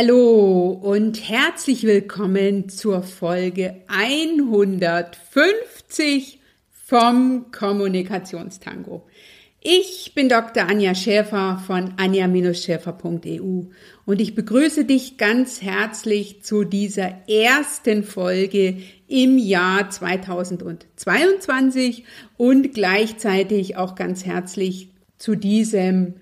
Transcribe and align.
Hallo 0.00 0.78
und 0.80 1.28
herzlich 1.28 1.82
willkommen 1.82 2.68
zur 2.68 3.02
Folge 3.02 3.82
150 3.88 6.38
vom 6.70 7.46
Kommunikationstango. 7.50 9.08
Ich 9.60 10.12
bin 10.14 10.28
Dr. 10.28 10.68
Anja 10.68 10.94
Schäfer 10.94 11.60
von 11.66 11.94
anja-schäfer.eu 11.96 13.62
und 14.06 14.20
ich 14.20 14.36
begrüße 14.36 14.84
dich 14.84 15.16
ganz 15.16 15.62
herzlich 15.62 16.44
zu 16.44 16.62
dieser 16.62 17.28
ersten 17.28 18.04
Folge 18.04 18.76
im 19.08 19.36
Jahr 19.36 19.90
2022 19.90 22.04
und 22.36 22.72
gleichzeitig 22.72 23.76
auch 23.76 23.96
ganz 23.96 24.24
herzlich 24.24 24.90
zu 25.16 25.34
diesem 25.34 26.14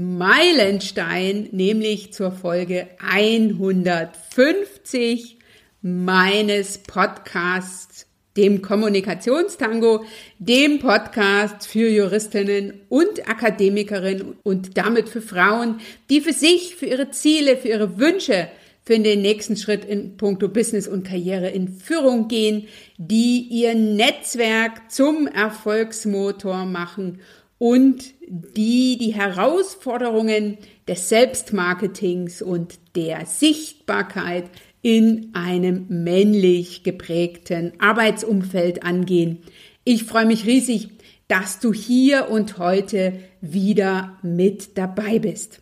Meilenstein, 0.00 1.48
nämlich 1.52 2.12
zur 2.14 2.32
Folge 2.32 2.88
150 3.06 5.36
meines 5.82 6.78
Podcasts, 6.78 8.06
dem 8.34 8.62
Kommunikationstango, 8.62 10.06
dem 10.38 10.78
Podcast 10.78 11.66
für 11.66 11.90
Juristinnen 11.90 12.80
und 12.88 13.28
Akademikerinnen 13.28 14.38
und 14.42 14.78
damit 14.78 15.10
für 15.10 15.20
Frauen, 15.20 15.80
die 16.08 16.22
für 16.22 16.32
sich, 16.32 16.76
für 16.76 16.86
ihre 16.86 17.10
Ziele, 17.10 17.58
für 17.58 17.68
ihre 17.68 17.98
Wünsche, 17.98 18.48
für 18.82 18.98
den 18.98 19.20
nächsten 19.20 19.56
Schritt 19.56 19.84
in 19.84 20.16
puncto 20.16 20.48
Business 20.48 20.88
und 20.88 21.06
Karriere 21.06 21.50
in 21.50 21.68
Führung 21.68 22.28
gehen, 22.28 22.68
die 22.96 23.46
ihr 23.50 23.74
Netzwerk 23.74 24.90
zum 24.90 25.26
Erfolgsmotor 25.26 26.64
machen 26.64 27.20
und 27.60 28.14
die 28.26 28.96
die 28.96 29.14
Herausforderungen 29.14 30.56
des 30.88 31.10
Selbstmarketings 31.10 32.40
und 32.40 32.78
der 32.96 33.26
Sichtbarkeit 33.26 34.46
in 34.80 35.28
einem 35.34 35.84
männlich 35.90 36.84
geprägten 36.84 37.74
Arbeitsumfeld 37.78 38.82
angehen. 38.82 39.42
Ich 39.84 40.04
freue 40.04 40.24
mich 40.24 40.46
riesig, 40.46 40.88
dass 41.28 41.60
du 41.60 41.74
hier 41.74 42.30
und 42.30 42.56
heute 42.56 43.12
wieder 43.42 44.18
mit 44.22 44.78
dabei 44.78 45.18
bist. 45.18 45.60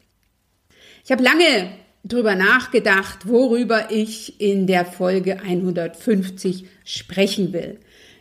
Ich 1.04 1.10
habe 1.10 1.24
lange 1.24 1.68
drüber 2.04 2.36
nachgedacht, 2.36 3.26
worüber 3.26 3.90
ich 3.90 4.40
in 4.40 4.68
der 4.68 4.86
Folge 4.86 5.40
150 5.40 6.66
sprechen 6.84 7.52
will. 7.52 7.80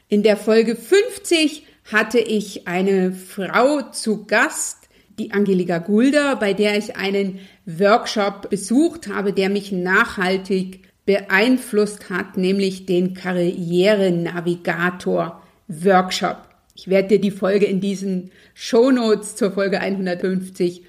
In 0.09 0.23
der 0.23 0.36
Folge 0.36 0.75
50 0.75 1.62
hatte 1.92 2.20
ich 2.20 2.68
eine 2.68 3.12
Frau 3.12 3.82
zu 3.92 4.26
Gast, 4.26 4.88
die 5.18 5.32
Angelika 5.32 5.80
Gulder, 5.80 6.36
bei 6.36 6.54
der 6.54 6.78
ich 6.78 6.96
einen 6.96 7.40
Workshop 7.66 8.50
besucht 8.50 9.08
habe, 9.08 9.34
der 9.34 9.50
mich 9.50 9.72
nachhaltig 9.72 10.82
beeinflusst 11.06 12.10
hat, 12.10 12.38
nämlich 12.38 12.86
den 12.86 13.14
Karriere-Navigator 13.14 15.42
Workshop. 15.68 16.38
Ich 16.76 16.90
werde 16.90 17.08
dir 17.08 17.20
die 17.20 17.32
Folge 17.32 17.66
in 17.66 17.82
diesen 17.82 18.30
Shownotes 18.54 19.36
zur 19.36 19.52
Folge 19.52 19.80
150, 19.80 20.84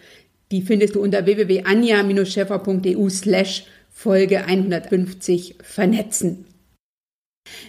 die 0.51 0.63
findest 0.63 0.97
du 0.97 1.03
unter 1.03 1.25
www.anja-scheffer.eu 1.25 3.09
slash 3.09 3.65
Folge 3.91 4.45
150 4.45 5.55
vernetzen. 5.63 6.48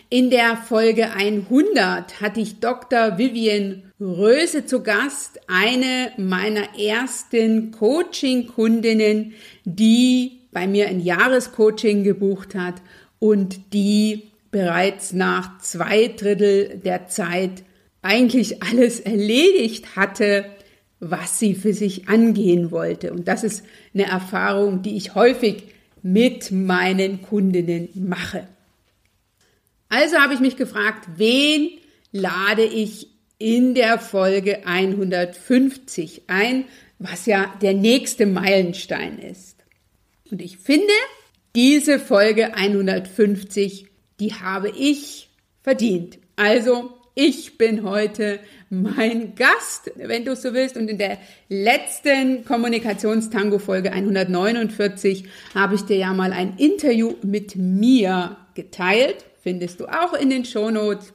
In 0.09 0.29
der 0.29 0.57
Folge 0.57 1.11
100 1.11 2.21
hatte 2.21 2.39
ich 2.39 2.59
Dr. 2.59 3.17
Vivian 3.17 3.83
Röse 3.99 4.65
zu 4.65 4.81
Gast, 4.81 5.39
eine 5.47 6.11
meiner 6.17 6.79
ersten 6.79 7.71
Coaching-Kundinnen, 7.71 9.33
die 9.65 10.39
bei 10.51 10.67
mir 10.67 10.87
ein 10.87 10.99
Jahrescoaching 10.99 12.03
gebucht 12.03 12.55
hat 12.55 12.75
und 13.19 13.73
die 13.73 14.29
bereits 14.51 15.13
nach 15.13 15.59
zwei 15.59 16.07
Drittel 16.07 16.79
der 16.83 17.07
Zeit 17.07 17.63
eigentlich 18.01 18.63
alles 18.63 18.99
erledigt 18.99 19.95
hatte, 19.95 20.45
was 20.99 21.39
sie 21.39 21.55
für 21.55 21.73
sich 21.73 22.07
angehen 22.09 22.71
wollte. 22.71 23.13
Und 23.13 23.27
das 23.27 23.43
ist 23.43 23.63
eine 23.93 24.05
Erfahrung, 24.05 24.81
die 24.81 24.97
ich 24.97 25.15
häufig 25.15 25.63
mit 26.01 26.51
meinen 26.51 27.21
Kundinnen 27.21 27.89
mache. 27.95 28.47
Also 29.89 30.17
habe 30.17 30.35
ich 30.35 30.39
mich 30.39 30.55
gefragt, 30.55 31.07
wen 31.17 31.71
lade 32.11 32.63
ich 32.63 33.07
in 33.39 33.73
der 33.73 33.99
Folge 33.99 34.65
150 34.65 36.23
ein, 36.27 36.65
was 36.99 37.25
ja 37.25 37.53
der 37.61 37.73
nächste 37.73 38.25
Meilenstein 38.25 39.17
ist. 39.17 39.63
Und 40.29 40.41
ich 40.41 40.57
finde, 40.57 40.93
diese 41.55 41.99
Folge 41.99 42.53
150, 42.53 43.87
die 44.19 44.33
habe 44.35 44.69
ich 44.69 45.29
verdient. 45.63 46.19
Also, 46.35 46.91
ich 47.15 47.57
bin 47.57 47.83
heute 47.83 48.39
mein 48.69 49.35
Gast, 49.35 49.91
wenn 49.95 50.23
du 50.23 50.35
so 50.35 50.53
willst. 50.53 50.77
Und 50.77 50.89
in 50.89 50.97
der 50.97 51.17
letzten 51.49 52.45
Kommunikationstango 52.45 53.57
Folge 53.59 53.91
149 53.91 55.25
habe 55.55 55.75
ich 55.75 55.81
dir 55.81 55.97
ja 55.97 56.13
mal 56.13 56.31
ein 56.31 56.57
Interview 56.57 57.15
mit 57.23 57.55
mir 57.55 58.37
geteilt 58.53 59.25
findest 59.49 59.79
du 59.79 59.87
auch 59.87 60.13
in 60.13 60.29
den 60.29 60.45
Shownotes. 60.45 61.11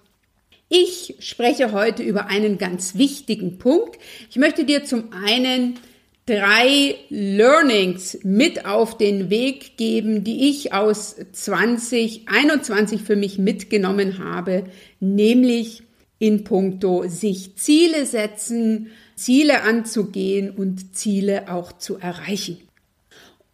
Ich 0.69 1.15
spreche 1.21 1.71
heute 1.71 2.03
über 2.03 2.27
einen 2.27 2.59
ganz 2.59 2.97
wichtigen 2.97 3.59
Punkt. 3.59 3.97
Ich 4.29 4.35
möchte 4.35 4.65
dir 4.65 4.85
zum 4.85 5.13
einen 5.13 5.79
drei 6.27 6.97
Learnings 7.11 8.19
mit 8.25 8.67
auf 8.67 8.99
den 8.99 9.31
Weg 9.31 9.77
geben, 9.77 10.25
die 10.25 10.51
ich 10.51 10.73
aus 10.73 11.15
2021 11.31 13.03
für 13.03 13.15
mich 13.15 13.39
mitgenommen 13.39 14.19
habe, 14.19 14.65
nämlich 14.99 15.85
in 16.19 16.43
puncto 16.43 17.05
sich 17.07 17.55
Ziele 17.55 18.05
setzen, 18.05 18.91
Ziele 19.15 19.63
anzugehen 19.63 20.51
und 20.51 20.97
Ziele 20.97 21.53
auch 21.53 21.71
zu 21.79 21.99
erreichen. 21.99 22.59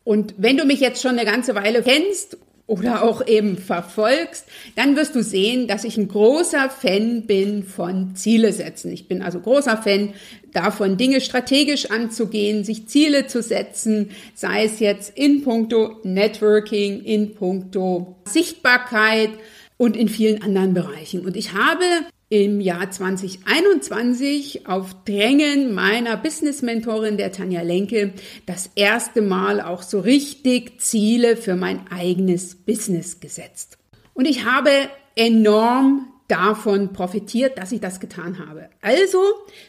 Und 0.04 0.36
wenn 0.38 0.56
du 0.56 0.64
mich 0.64 0.80
jetzt 0.80 1.02
schon 1.02 1.18
eine 1.18 1.30
ganze 1.30 1.54
Weile 1.54 1.82
kennst 1.82 2.38
oder 2.70 3.02
auch 3.02 3.26
eben 3.26 3.58
verfolgst, 3.58 4.46
dann 4.76 4.94
wirst 4.94 5.16
du 5.16 5.24
sehen, 5.24 5.66
dass 5.66 5.82
ich 5.82 5.96
ein 5.96 6.06
großer 6.06 6.70
Fan 6.70 7.22
bin 7.26 7.64
von 7.64 8.14
Ziele 8.14 8.52
setzen. 8.52 8.92
Ich 8.92 9.08
bin 9.08 9.22
also 9.22 9.40
großer 9.40 9.76
Fan 9.76 10.14
davon, 10.52 10.96
Dinge 10.96 11.20
strategisch 11.20 11.90
anzugehen, 11.90 12.62
sich 12.62 12.86
Ziele 12.86 13.26
zu 13.26 13.42
setzen, 13.42 14.10
sei 14.34 14.66
es 14.66 14.78
jetzt 14.78 15.18
in 15.18 15.42
puncto 15.42 15.96
Networking, 16.04 17.02
in 17.02 17.34
puncto 17.34 18.14
Sichtbarkeit 18.24 19.30
und 19.76 19.96
in 19.96 20.08
vielen 20.08 20.40
anderen 20.40 20.72
Bereichen. 20.72 21.26
Und 21.26 21.36
ich 21.36 21.54
habe 21.54 21.84
im 22.30 22.60
Jahr 22.60 22.88
2021 22.88 24.68
auf 24.68 24.94
Drängen 25.04 25.74
meiner 25.74 26.16
Business-Mentorin, 26.16 27.16
der 27.16 27.32
Tanja 27.32 27.62
Lenke, 27.62 28.12
das 28.46 28.70
erste 28.76 29.20
Mal 29.20 29.60
auch 29.60 29.82
so 29.82 29.98
richtig 29.98 30.80
Ziele 30.80 31.36
für 31.36 31.56
mein 31.56 31.88
eigenes 31.90 32.54
Business 32.54 33.18
gesetzt. 33.18 33.78
Und 34.14 34.26
ich 34.26 34.44
habe 34.44 34.70
enorm 35.16 36.06
davon 36.28 36.92
profitiert, 36.92 37.58
dass 37.58 37.72
ich 37.72 37.80
das 37.80 37.98
getan 37.98 38.38
habe. 38.38 38.70
Also 38.80 39.18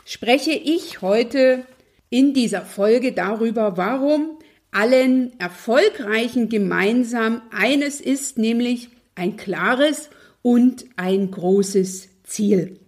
spreche 0.05 0.51
ich 0.51 1.01
heute 1.01 1.65
in 2.11 2.35
dieser 2.35 2.61
Folge 2.61 3.11
darüber, 3.11 3.75
warum 3.77 4.37
allen 4.69 5.37
Erfolgreichen 5.39 6.47
gemeinsam 6.47 7.41
eines 7.49 7.99
ist, 7.99 8.37
nämlich 8.37 8.89
ein 9.15 9.35
klares 9.35 10.11
und 10.43 10.85
ein 10.95 11.31
großes 11.31 12.10
Ziel. 12.31 12.79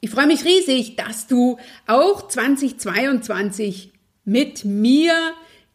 Ich 0.00 0.10
freue 0.10 0.26
mich 0.26 0.44
riesig, 0.44 0.96
dass 0.96 1.26
du 1.26 1.56
auch 1.86 2.28
2022 2.28 3.92
mit 4.24 4.64
mir 4.64 5.14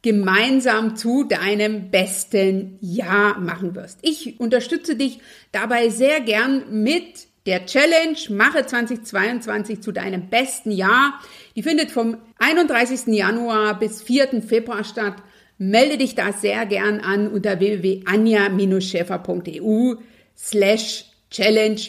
gemeinsam 0.01 0.95
zu 0.95 1.23
deinem 1.23 1.91
besten 1.91 2.77
Jahr 2.79 3.37
machen 3.39 3.75
wirst. 3.75 3.99
Ich 4.01 4.39
unterstütze 4.39 4.95
dich 4.95 5.19
dabei 5.51 5.89
sehr 5.89 6.21
gern 6.21 6.81
mit 6.83 7.27
der 7.45 7.65
Challenge 7.65 8.17
Mache 8.29 8.65
2022 8.65 9.81
zu 9.81 9.91
deinem 9.91 10.29
besten 10.29 10.71
Jahr. 10.71 11.19
Die 11.55 11.63
findet 11.63 11.91
vom 11.91 12.17
31. 12.37 13.07
Januar 13.07 13.77
bis 13.79 14.03
4. 14.03 14.41
Februar 14.41 14.83
statt. 14.83 15.15
Melde 15.57 15.97
dich 15.97 16.15
da 16.15 16.31
sehr 16.31 16.65
gern 16.65 17.01
an 17.01 17.27
unter 17.27 17.59
www.anja-schäfer.eu 17.59 19.95
slash 20.37 21.05
challenge 21.31 21.87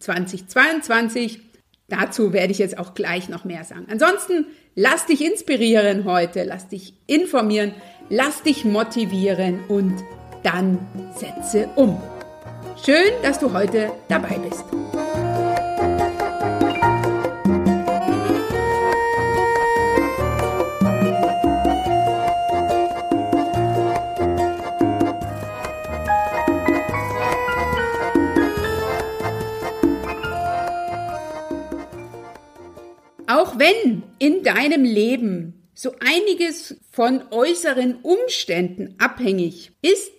2022. 0.00 1.40
Dazu 1.88 2.32
werde 2.32 2.52
ich 2.52 2.58
jetzt 2.58 2.78
auch 2.78 2.94
gleich 2.94 3.28
noch 3.28 3.44
mehr 3.44 3.64
sagen. 3.64 3.86
Ansonsten 3.90 4.46
lass 4.74 5.06
dich 5.06 5.24
inspirieren 5.24 6.04
heute, 6.04 6.44
lass 6.44 6.68
dich 6.68 6.94
informieren, 7.06 7.74
lass 8.08 8.42
dich 8.42 8.64
motivieren 8.64 9.60
und 9.68 9.94
dann 10.42 10.78
setze 11.16 11.68
um. 11.76 12.00
Schön, 12.84 13.12
dass 13.22 13.38
du 13.38 13.52
heute 13.52 13.92
dabei 14.08 14.38
bist. 14.38 14.64
Wenn 33.60 34.02
in 34.18 34.42
deinem 34.42 34.84
Leben 34.84 35.68
so 35.74 35.92
einiges 36.00 36.76
von 36.90 37.22
äußeren 37.30 37.96
Umständen 38.02 38.94
abhängig 38.98 39.72
ist, 39.82 40.12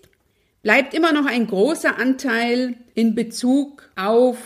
bleibt 0.62 0.94
immer 0.94 1.12
noch 1.12 1.26
ein 1.26 1.48
großer 1.48 1.98
Anteil 1.98 2.76
in 2.94 3.16
Bezug 3.16 3.90
auf 3.96 4.38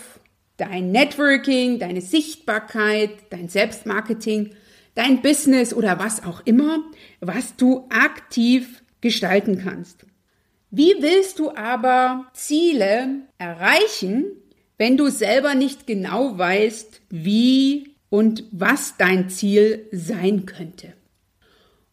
dein 0.56 0.92
Networking, 0.92 1.78
deine 1.78 2.00
Sichtbarkeit, 2.00 3.10
dein 3.28 3.50
Selbstmarketing, 3.50 4.54
dein 4.94 5.20
Business 5.20 5.74
oder 5.74 5.98
was 5.98 6.24
auch 6.24 6.40
immer, 6.46 6.82
was 7.20 7.54
du 7.56 7.86
aktiv 7.90 8.82
gestalten 9.02 9.62
kannst. 9.62 10.06
Wie 10.70 10.94
willst 11.00 11.38
du 11.38 11.54
aber 11.54 12.26
Ziele 12.32 13.26
erreichen, 13.36 14.24
wenn 14.78 14.96
du 14.96 15.08
selber 15.08 15.54
nicht 15.54 15.86
genau 15.86 16.38
weißt, 16.38 17.02
wie 17.10 17.95
und 18.16 18.44
was 18.50 18.94
dein 18.96 19.28
Ziel 19.28 19.88
sein 19.92 20.46
könnte? 20.46 20.94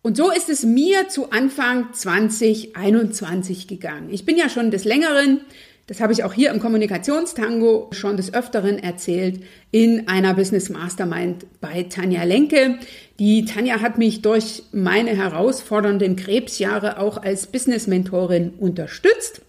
Und 0.02 0.16
so 0.16 0.32
ist 0.32 0.48
es 0.48 0.64
mir 0.64 1.10
zu 1.10 1.32
Anfang 1.32 1.92
2021 1.92 3.68
gegangen. 3.68 4.08
Ich 4.10 4.26
bin 4.26 4.38
ja 4.38 4.48
schon 4.48 4.72
des 4.72 4.86
Längeren, 4.86 5.42
das 5.86 6.00
habe 6.00 6.14
ich 6.14 6.24
auch 6.24 6.32
hier 6.32 6.52
im 6.52 6.62
Kommunikationstango 6.62 7.90
schon 7.92 8.16
des 8.16 8.34
Öfteren 8.34 8.80
erzählt, 8.80 9.44
in 9.72 10.08
einer 10.08 10.34
Business 10.34 10.70
Mastermind 10.70 11.46
bei 11.60 11.84
Tanja 11.84 12.24
Lenke. 12.24 12.80
Die 13.20 13.44
Tanja 13.44 13.82
hat 13.82 13.98
mich 13.98 14.22
durch 14.22 14.64
meine 14.72 15.18
herausfordernden 15.18 16.16
Krebsjahre 16.16 17.00
auch 17.00 17.22
als 17.22 17.48
Business 17.48 17.88
Mentorin 17.88 18.52
unterstützt. 18.52 19.42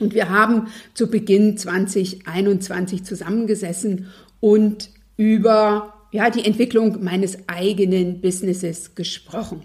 Und 0.00 0.12
wir 0.12 0.28
haben 0.28 0.72
zu 0.92 1.08
Beginn 1.08 1.56
2021 1.56 3.04
zusammengesessen 3.04 4.08
und 4.40 4.90
über 5.16 5.95
ja, 6.12 6.30
die 6.30 6.44
Entwicklung 6.44 7.02
meines 7.02 7.48
eigenen 7.48 8.20
Businesses 8.20 8.94
gesprochen. 8.94 9.64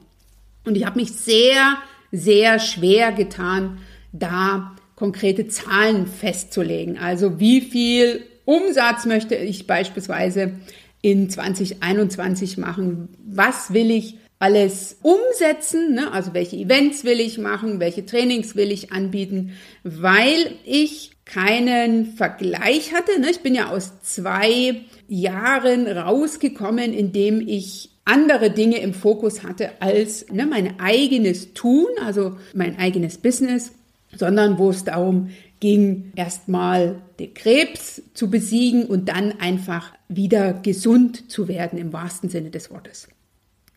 Und 0.66 0.76
ich 0.76 0.86
habe 0.86 1.00
mich 1.00 1.12
sehr, 1.12 1.78
sehr 2.12 2.60
schwer 2.60 3.12
getan, 3.12 3.80
da 4.12 4.76
konkrete 4.96 5.48
Zahlen 5.48 6.06
festzulegen. 6.06 6.98
Also 6.98 7.40
wie 7.40 7.62
viel 7.62 8.24
Umsatz 8.46 9.06
möchte 9.06 9.36
ich 9.36 9.66
beispielsweise 9.66 10.54
in 11.02 11.30
2021 11.30 12.58
machen? 12.58 13.10
Was 13.26 13.74
will 13.74 13.90
ich 13.90 14.18
alles 14.40 14.98
umsetzen? 15.02 15.94
Ne? 15.94 16.12
Also 16.12 16.34
welche 16.34 16.56
Events 16.58 17.04
will 17.04 17.20
ich 17.20 17.38
machen? 17.38 17.80
Welche 17.80 18.06
Trainings 18.06 18.56
will 18.56 18.72
ich 18.72 18.92
anbieten? 18.92 19.54
Weil 19.84 20.56
ich 20.66 21.12
keinen 21.26 22.14
Vergleich 22.14 22.94
hatte. 22.94 23.20
Ne? 23.20 23.30
Ich 23.32 23.40
bin 23.40 23.56
ja 23.56 23.70
aus 23.70 24.02
zwei 24.02 24.82
Jahren 25.12 25.88
rausgekommen, 25.88 26.94
in 26.94 27.12
dem 27.12 27.46
ich 27.46 27.90
andere 28.06 28.50
Dinge 28.50 28.78
im 28.78 28.94
Fokus 28.94 29.44
hatte 29.44 29.82
als 29.82 30.26
ne, 30.32 30.46
mein 30.46 30.80
eigenes 30.80 31.54
Tun, 31.54 31.88
also 32.02 32.38
mein 32.54 32.80
eigenes 32.80 33.18
Business, 33.18 33.74
sondern 34.16 34.58
wo 34.58 34.70
es 34.70 34.86
darum 34.86 35.30
ging, 35.60 36.14
erstmal 36.16 37.02
den 37.20 37.34
Krebs 37.34 38.02
zu 38.14 38.30
besiegen 38.30 38.86
und 38.86 39.10
dann 39.10 39.34
einfach 39.40 39.94
wieder 40.08 40.54
gesund 40.54 41.30
zu 41.30 41.50
werden 41.50 41.78
im 41.78 41.92
wahrsten 41.92 42.30
Sinne 42.30 42.50
des 42.50 42.72
Wortes. 42.72 43.10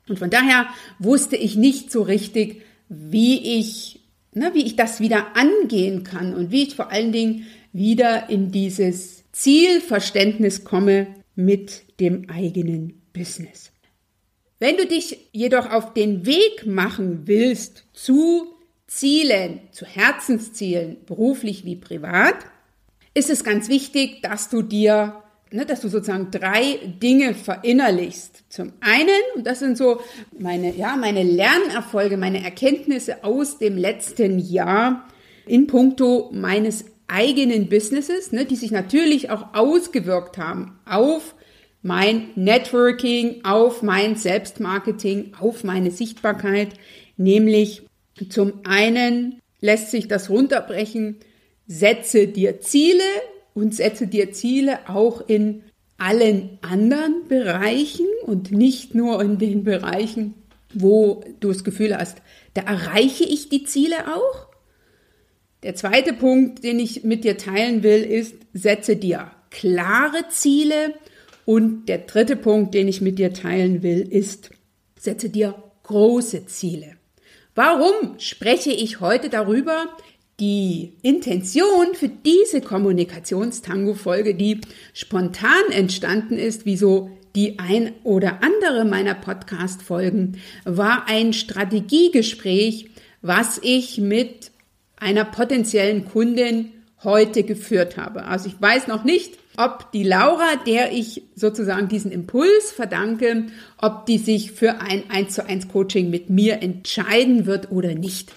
Und 0.09 0.21
von 0.21 0.31
daher 0.31 0.67
wusste 1.01 1.35
ich 1.35 1.57
nicht 1.57 1.91
so 1.91 2.03
richtig, 2.03 2.63
wie 2.89 3.59
ich, 3.59 4.01
ne, 4.35 4.53
wie 4.55 4.65
ich 4.65 4.77
das 4.77 5.01
wieder 5.01 5.37
angehen 5.37 6.05
kann 6.05 6.33
und 6.33 6.53
wie 6.53 6.63
ich 6.63 6.77
vor 6.77 6.93
allen 6.93 7.11
Dingen 7.11 7.47
wieder 7.73 8.31
in 8.31 8.53
dieses 8.53 9.25
Zielverständnis 9.33 10.63
komme 10.63 11.09
mit 11.35 12.01
dem 12.01 12.29
eigenen 12.31 13.03
Business. 13.13 13.71
Wenn 14.59 14.77
du 14.77 14.87
dich 14.87 15.29
jedoch 15.33 15.71
auf 15.71 15.95
den 15.95 16.27
Weg 16.27 16.67
machen 16.67 17.27
willst 17.27 17.85
zu 17.93 18.55
Zielen, 18.87 19.61
zu 19.73 19.85
Herzenszielen, 19.87 20.99
beruflich 21.07 21.65
wie 21.65 21.77
privat, 21.77 22.37
ist 23.15 23.31
es 23.31 23.45
ganz 23.45 23.69
wichtig, 23.69 24.23
dass 24.23 24.51
du 24.51 24.63
dir, 24.63 25.23
ne, 25.51 25.67
dass 25.67 25.81
du 25.81 25.89
sozusagen 25.89 26.31
drei 26.31 26.79
Dinge 27.03 27.35
verinnerlichst. 27.35 28.45
Zum 28.49 28.73
einen, 28.81 29.21
und 29.35 29.47
das 29.47 29.59
sind 29.61 29.77
so 29.77 30.01
meine, 30.39 30.75
ja, 30.77 30.97
meine 30.97 31.23
Lernerfolge, 31.23 32.17
meine 32.17 32.45
Erkenntnisse 32.45 33.25
aus 33.25 33.59
dem 33.59 33.77
letzten 33.77 34.39
Jahr 34.39 35.09
in 35.47 35.67
puncto 35.67 36.31
meines 36.33 36.85
eigenen 37.09 37.69
Businesses, 37.69 38.33
ne, 38.33 38.45
die 38.45 38.57
sich 38.57 38.71
natürlich 38.71 39.31
auch 39.31 39.55
ausgewirkt 39.55 40.39
haben 40.39 40.79
auf 40.87 41.35
mein 41.83 42.31
Networking, 42.35 43.45
auf 43.45 43.83
mein 43.83 44.17
Selbstmarketing, 44.17 45.33
auf 45.39 45.65
meine 45.65 45.91
Sichtbarkeit, 45.91 46.71
nämlich 47.17 47.83
zum 48.31 48.61
einen 48.65 49.41
lässt 49.61 49.91
sich 49.91 50.09
das 50.09 50.31
runterbrechen, 50.31 51.17
setze 51.67 52.27
dir 52.27 52.61
Ziele 52.61 53.03
und 53.55 53.75
setze 53.75 54.07
dir 54.07 54.33
Ziele 54.33 54.89
auch 54.89 55.29
in 55.29 55.63
allen 55.99 56.59
anderen 56.63 57.29
Bereichen 57.29 58.07
und 58.25 58.51
nicht 58.51 58.95
nur 58.95 59.23
in 59.23 59.39
den 59.39 59.65
Bereichen, 59.65 60.35
wo 60.73 61.23
du 61.41 61.49
das 61.49 61.65
Gefühl 61.65 61.97
hast, 61.97 62.19
da 62.55 62.63
erreiche 62.63 63.25
ich 63.25 63.49
die 63.49 63.65
Ziele 63.65 63.97
auch. 64.15 64.49
Der 65.65 65.75
zweite 65.75 66.13
Punkt, 66.13 66.63
den 66.63 66.79
ich 66.79 67.05
mit 67.05 67.25
dir 67.25 67.39
teilen 67.39 67.83
will, 67.83 68.03
ist, 68.03 68.35
setze 68.53 68.97
dir 68.97 69.31
klare 69.49 70.29
Ziele 70.29 70.93
und 71.47 71.87
der 71.89 71.99
dritte 71.99 72.37
Punkt, 72.37 72.75
den 72.75 72.87
ich 72.87 73.01
mit 73.01 73.19
dir 73.19 73.33
teilen 73.33 73.83
will, 73.83 74.03
ist, 74.03 74.51
setze 74.99 75.31
dir 75.31 75.55
große 75.85 76.45
Ziele. 76.45 76.97
Warum 77.55 78.19
spreche 78.19 78.73
ich 78.73 79.01
heute 79.01 79.31
darüber? 79.31 79.87
Die 80.39 80.93
Intention 81.01 81.95
für 81.95 82.11
diese 82.11 82.61
Kommunikationstango-Folge, 82.61 84.35
die 84.35 84.61
spontan 84.93 85.71
entstanden 85.71 86.37
ist, 86.37 86.67
wie 86.67 86.77
so 86.77 87.09
die 87.35 87.59
ein 87.59 87.93
oder 88.03 88.43
andere 88.43 88.85
meiner 88.85 89.15
Podcast-Folgen, 89.15 90.37
war 90.65 91.09
ein 91.09 91.33
Strategiegespräch, 91.33 92.91
was 93.23 93.59
ich 93.63 93.97
mit 93.97 94.51
einer 95.05 95.25
potenziellen 95.27 96.07
Kundin 96.07 96.73
heute 97.05 97.43
geführt 97.43 97.99
habe. 97.99 98.25
Also 98.25 98.49
ich 98.49 98.59
weiß 98.61 98.89
noch 98.89 99.05
nicht, 99.05 99.39
ob 99.59 99.93
die 99.93 100.03
Laura, 100.03 100.57
der 100.67 100.91
ich 100.93 101.23
sozusagen 101.37 101.87
diesen 101.89 102.11
Impuls 102.11 102.73
verdanke, 102.75 103.45
ob 103.77 104.07
die 104.07 104.19
sich 104.19 104.53
für 104.53 104.81
ein 104.81 105.05
1 105.11 105.35
zu 105.35 105.47
1 105.47 105.69
Coaching 105.69 106.09
mit 106.09 106.31
mir 106.31 106.63
entscheiden 106.63 107.45
wird 107.45 107.71
oder 107.71 107.95
nicht. 107.95 108.33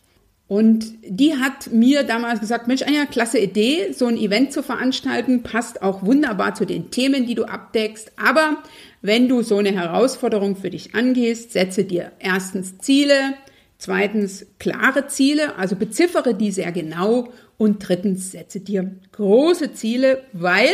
Und 0.48 0.92
die 1.02 1.36
hat 1.36 1.72
mir 1.72 2.02
damals 2.02 2.40
gesagt, 2.40 2.68
Mensch, 2.68 2.82
eine 2.82 3.06
klasse 3.06 3.38
Idee, 3.38 3.92
so 3.92 4.06
ein 4.06 4.18
Event 4.18 4.52
zu 4.52 4.62
veranstalten, 4.62 5.42
passt 5.42 5.82
auch 5.82 6.04
wunderbar 6.04 6.54
zu 6.54 6.66
den 6.66 6.90
Themen, 6.90 7.26
die 7.26 7.34
du 7.34 7.44
abdeckst. 7.44 8.12
Aber 8.22 8.58
wenn 9.00 9.28
du 9.28 9.42
so 9.42 9.56
eine 9.58 9.72
Herausforderung 9.72 10.56
für 10.56 10.70
dich 10.70 10.94
angehst, 10.94 11.52
setze 11.52 11.84
dir 11.84 12.12
erstens 12.18 12.78
Ziele, 12.78 13.34
zweitens 13.78 14.46
klare 14.58 15.06
Ziele, 15.06 15.56
also 15.56 15.74
beziffere 15.74 16.34
die 16.34 16.52
sehr 16.52 16.70
genau 16.70 17.30
und 17.56 17.88
drittens 17.88 18.32
setze 18.32 18.60
dir 18.60 18.94
große 19.12 19.72
Ziele, 19.72 20.22
weil, 20.32 20.70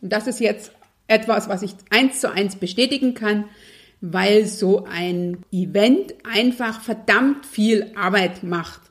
und 0.00 0.12
das 0.12 0.26
ist 0.26 0.38
jetzt 0.38 0.70
etwas, 1.08 1.48
was 1.48 1.62
ich 1.62 1.72
eins 1.90 2.20
zu 2.20 2.30
eins 2.30 2.56
bestätigen 2.56 3.14
kann, 3.14 3.44
weil 4.00 4.46
so 4.46 4.84
ein 4.84 5.38
Event 5.52 6.14
einfach 6.24 6.80
verdammt 6.80 7.46
viel 7.46 7.92
Arbeit 7.96 8.42
macht. 8.42 8.85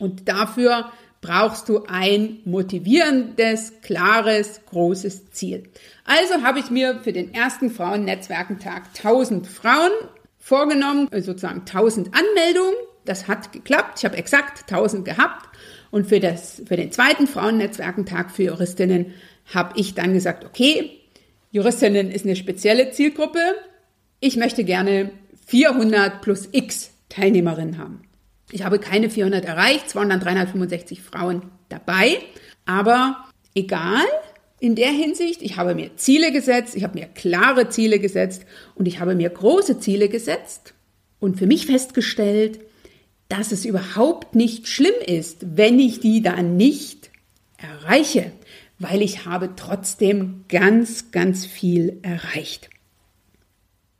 Und 0.00 0.28
dafür 0.28 0.90
brauchst 1.20 1.68
du 1.68 1.84
ein 1.86 2.38
motivierendes, 2.44 3.74
klares, 3.82 4.62
großes 4.70 5.30
Ziel. 5.30 5.64
Also 6.04 6.42
habe 6.42 6.58
ich 6.58 6.70
mir 6.70 7.00
für 7.02 7.12
den 7.12 7.32
ersten 7.34 7.70
Frauennetzwerkentag 7.70 8.84
1000 8.96 9.46
Frauen 9.46 9.92
vorgenommen, 10.38 11.08
sozusagen 11.12 11.60
1000 11.60 12.08
Anmeldungen. 12.14 12.74
Das 13.04 13.28
hat 13.28 13.52
geklappt. 13.52 13.98
Ich 13.98 14.04
habe 14.04 14.16
exakt 14.16 14.62
1000 14.72 15.04
gehabt. 15.04 15.48
Und 15.90 16.06
für, 16.06 16.20
das, 16.20 16.62
für 16.66 16.76
den 16.76 16.92
zweiten 16.92 17.26
Frauennetzwerkentag 17.26 18.30
für 18.30 18.44
Juristinnen 18.44 19.12
habe 19.52 19.78
ich 19.78 19.94
dann 19.94 20.14
gesagt, 20.14 20.44
okay, 20.44 21.00
Juristinnen 21.50 22.10
ist 22.10 22.24
eine 22.24 22.36
spezielle 22.36 22.92
Zielgruppe. 22.92 23.40
Ich 24.20 24.36
möchte 24.36 24.64
gerne 24.64 25.10
400 25.46 26.22
plus 26.22 26.48
X 26.52 26.92
Teilnehmerinnen 27.08 27.76
haben. 27.76 28.02
Ich 28.52 28.64
habe 28.64 28.78
keine 28.78 29.10
400 29.10 29.44
erreicht, 29.44 29.86
es 29.88 29.94
waren 29.94 30.08
dann 30.08 30.20
365 30.20 31.02
Frauen 31.02 31.42
dabei. 31.68 32.18
Aber 32.66 33.24
egal, 33.54 34.04
in 34.58 34.74
der 34.74 34.90
Hinsicht, 34.90 35.42
ich 35.42 35.56
habe 35.56 35.74
mir 35.74 35.96
Ziele 35.96 36.32
gesetzt, 36.32 36.76
ich 36.76 36.84
habe 36.84 36.98
mir 36.98 37.06
klare 37.06 37.68
Ziele 37.68 37.98
gesetzt 37.98 38.44
und 38.74 38.86
ich 38.86 39.00
habe 39.00 39.14
mir 39.14 39.30
große 39.30 39.80
Ziele 39.80 40.08
gesetzt 40.08 40.74
und 41.18 41.38
für 41.38 41.46
mich 41.46 41.66
festgestellt, 41.66 42.60
dass 43.28 43.52
es 43.52 43.64
überhaupt 43.64 44.34
nicht 44.34 44.68
schlimm 44.68 44.94
ist, 45.06 45.56
wenn 45.56 45.78
ich 45.78 46.00
die 46.00 46.20
dann 46.20 46.56
nicht 46.56 47.10
erreiche 47.56 48.32
weil 48.80 49.02
ich 49.02 49.26
habe 49.26 49.50
trotzdem 49.54 50.46
ganz, 50.48 51.12
ganz 51.12 51.46
viel 51.46 51.98
erreicht. 52.02 52.69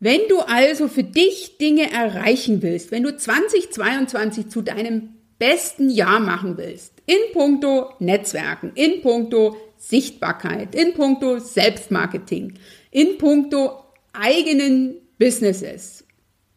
Wenn 0.02 0.20
du 0.30 0.40
also 0.40 0.88
für 0.88 1.04
dich 1.04 1.58
Dinge 1.58 1.92
erreichen 1.92 2.62
willst, 2.62 2.90
wenn 2.90 3.02
du 3.02 3.14
2022 3.14 4.48
zu 4.48 4.62
deinem 4.62 5.10
besten 5.38 5.90
Jahr 5.90 6.20
machen 6.20 6.56
willst, 6.56 6.94
in 7.04 7.18
puncto 7.34 7.90
Netzwerken, 7.98 8.72
in 8.74 9.02
puncto 9.02 9.56
Sichtbarkeit, 9.76 10.74
in 10.74 10.94
puncto 10.94 11.38
Selbstmarketing, 11.38 12.54
in 12.90 13.18
puncto 13.18 13.84
eigenen 14.14 14.96
Businesses, 15.18 16.06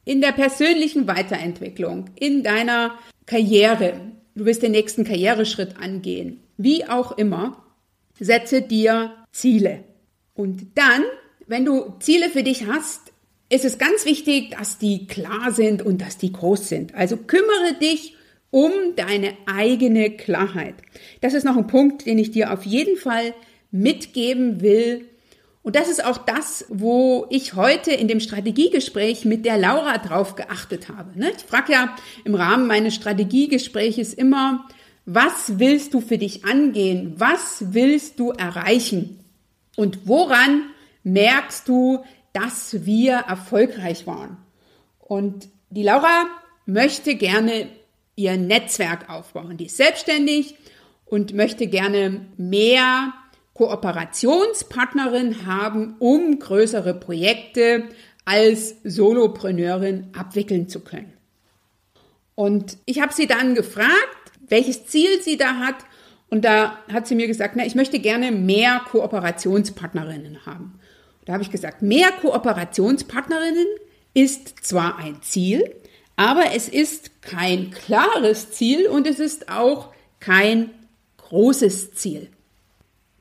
in 0.06 0.22
der 0.22 0.32
persönlichen 0.32 1.08
Weiterentwicklung, 1.08 2.06
in 2.16 2.44
deiner 2.44 2.98
Karriere, 3.26 4.00
du 4.36 4.46
wirst 4.46 4.64
den 4.64 4.72
nächsten 4.72 5.04
Karriereschritt 5.04 5.78
angehen, 5.78 6.40
wie 6.56 6.86
auch 6.86 7.18
immer, 7.18 7.66
setze 8.18 8.62
dir 8.62 9.14
Ziele. 9.34 9.84
Und 10.34 10.78
dann, 10.78 11.04
wenn 11.46 11.66
du 11.66 11.96
Ziele 12.00 12.30
für 12.30 12.44
dich 12.44 12.68
hast, 12.68 13.13
ist 13.50 13.66
es 13.66 13.78
ganz 13.78 14.06
wichtig, 14.06 14.56
dass 14.58 14.78
die 14.78 15.08
klar 15.08 15.52
sind 15.52 15.82
und 15.82 16.02
dass 16.02 16.18
die 16.18 16.32
groß 16.32 16.70
sind. 16.70 16.96
Also 16.96 17.18
kümmere 17.18 17.76
dich 17.82 18.16
um 18.50 18.72
deine 18.96 19.34
eigene 19.46 20.12
Klarheit. 20.12 20.76
Das 21.22 21.34
ist 21.34 21.44
noch 21.44 21.58
ein 21.58 21.68
Punkt, 21.68 22.06
den 22.06 22.20
ich 22.20 22.32
dir 22.32 22.54
auf 22.54 22.66
jeden 22.66 22.98
Fall 22.98 23.34
mitgeben 23.72 24.62
will. 24.62 25.08
Und 25.64 25.76
das 25.76 25.90
ist 25.90 26.06
auch 26.06 26.20
das, 26.20 26.66
wo 26.70 27.26
ich 27.30 27.56
heute 27.56 27.92
in 27.92 28.08
dem 28.08 28.20
Strategiegespräch 28.20 29.26
mit 29.26 29.46
der 29.46 29.58
Laura 29.58 29.98
drauf 29.98 30.36
geachtet 30.36 30.90
habe. 30.90 31.18
Ne? 31.18 31.32
Ich 31.36 31.44
frage 31.44 31.72
ja 31.72 31.96
im 32.26 32.36
Rahmen 32.36 32.68
meines 32.68 32.96
Strategiegespräches 32.96 34.14
immer, 34.14 34.68
was 35.06 35.60
willst 35.60 35.94
du 35.94 36.02
für 36.02 36.18
dich 36.18 36.46
angehen? 36.46 37.16
Was 37.18 37.74
willst 37.74 38.20
du 38.20 38.32
erreichen? 38.32 39.20
Und 39.76 40.08
woran 40.08 40.64
merkst 41.04 41.68
du, 41.68 42.04
dass 42.34 42.86
wir 42.86 43.14
erfolgreich 43.28 44.06
waren? 44.08 44.38
Und 45.00 45.50
die 45.70 45.84
Laura 45.84 46.26
möchte 46.66 47.16
gerne 47.16 47.68
ihr 48.16 48.38
Netzwerk 48.38 49.10
aufbauen. 49.10 49.58
Die 49.58 49.66
ist 49.66 49.78
selbstständig 49.78 50.56
und 51.06 51.34
möchte 51.34 51.68
gerne 51.68 52.26
mehr 52.38 53.14
Kooperationspartnerin 53.54 55.46
haben, 55.46 55.96
um 56.00 56.40
größere 56.40 56.94
Projekte 56.94 57.84
als 58.26 58.76
Solopreneurin 58.84 60.10
abwickeln 60.18 60.70
zu 60.70 60.80
können. 60.80 61.14
Und 62.36 62.78
ich 62.86 63.02
habe 63.02 63.14
sie 63.14 63.28
dann 63.28 63.54
gefragt, 63.54 63.92
welches 64.48 64.88
Ziel 64.88 65.22
sie 65.22 65.38
da 65.38 65.58
hat. 65.58 65.76
Und 66.30 66.46
da 66.46 66.80
hat 66.92 67.08
sie 67.08 67.16
mir 67.16 67.28
gesagt, 67.28 67.56
na, 67.56 67.66
ich 67.66 67.76
möchte 67.76 68.00
gerne 68.00 68.32
mehr 68.32 68.82
Kooperationspartnerinnen 68.90 70.46
haben. 70.46 70.80
Da 71.26 71.34
habe 71.34 71.44
ich 71.44 71.52
gesagt, 71.52 71.82
mehr 71.82 72.12
Kooperationspartnerinnen 72.12 73.68
ist 74.14 74.66
zwar 74.66 74.98
ein 74.98 75.22
Ziel, 75.22 75.76
aber 76.16 76.54
es 76.54 76.70
ist 76.70 77.22
kein 77.22 77.72
klares 77.72 78.52
Ziel 78.52 78.88
und 78.88 79.08
es 79.08 79.20
ist 79.20 79.50
auch 79.50 79.94
kein 80.20 80.70
großes 81.18 81.94
Ziel. 81.94 82.30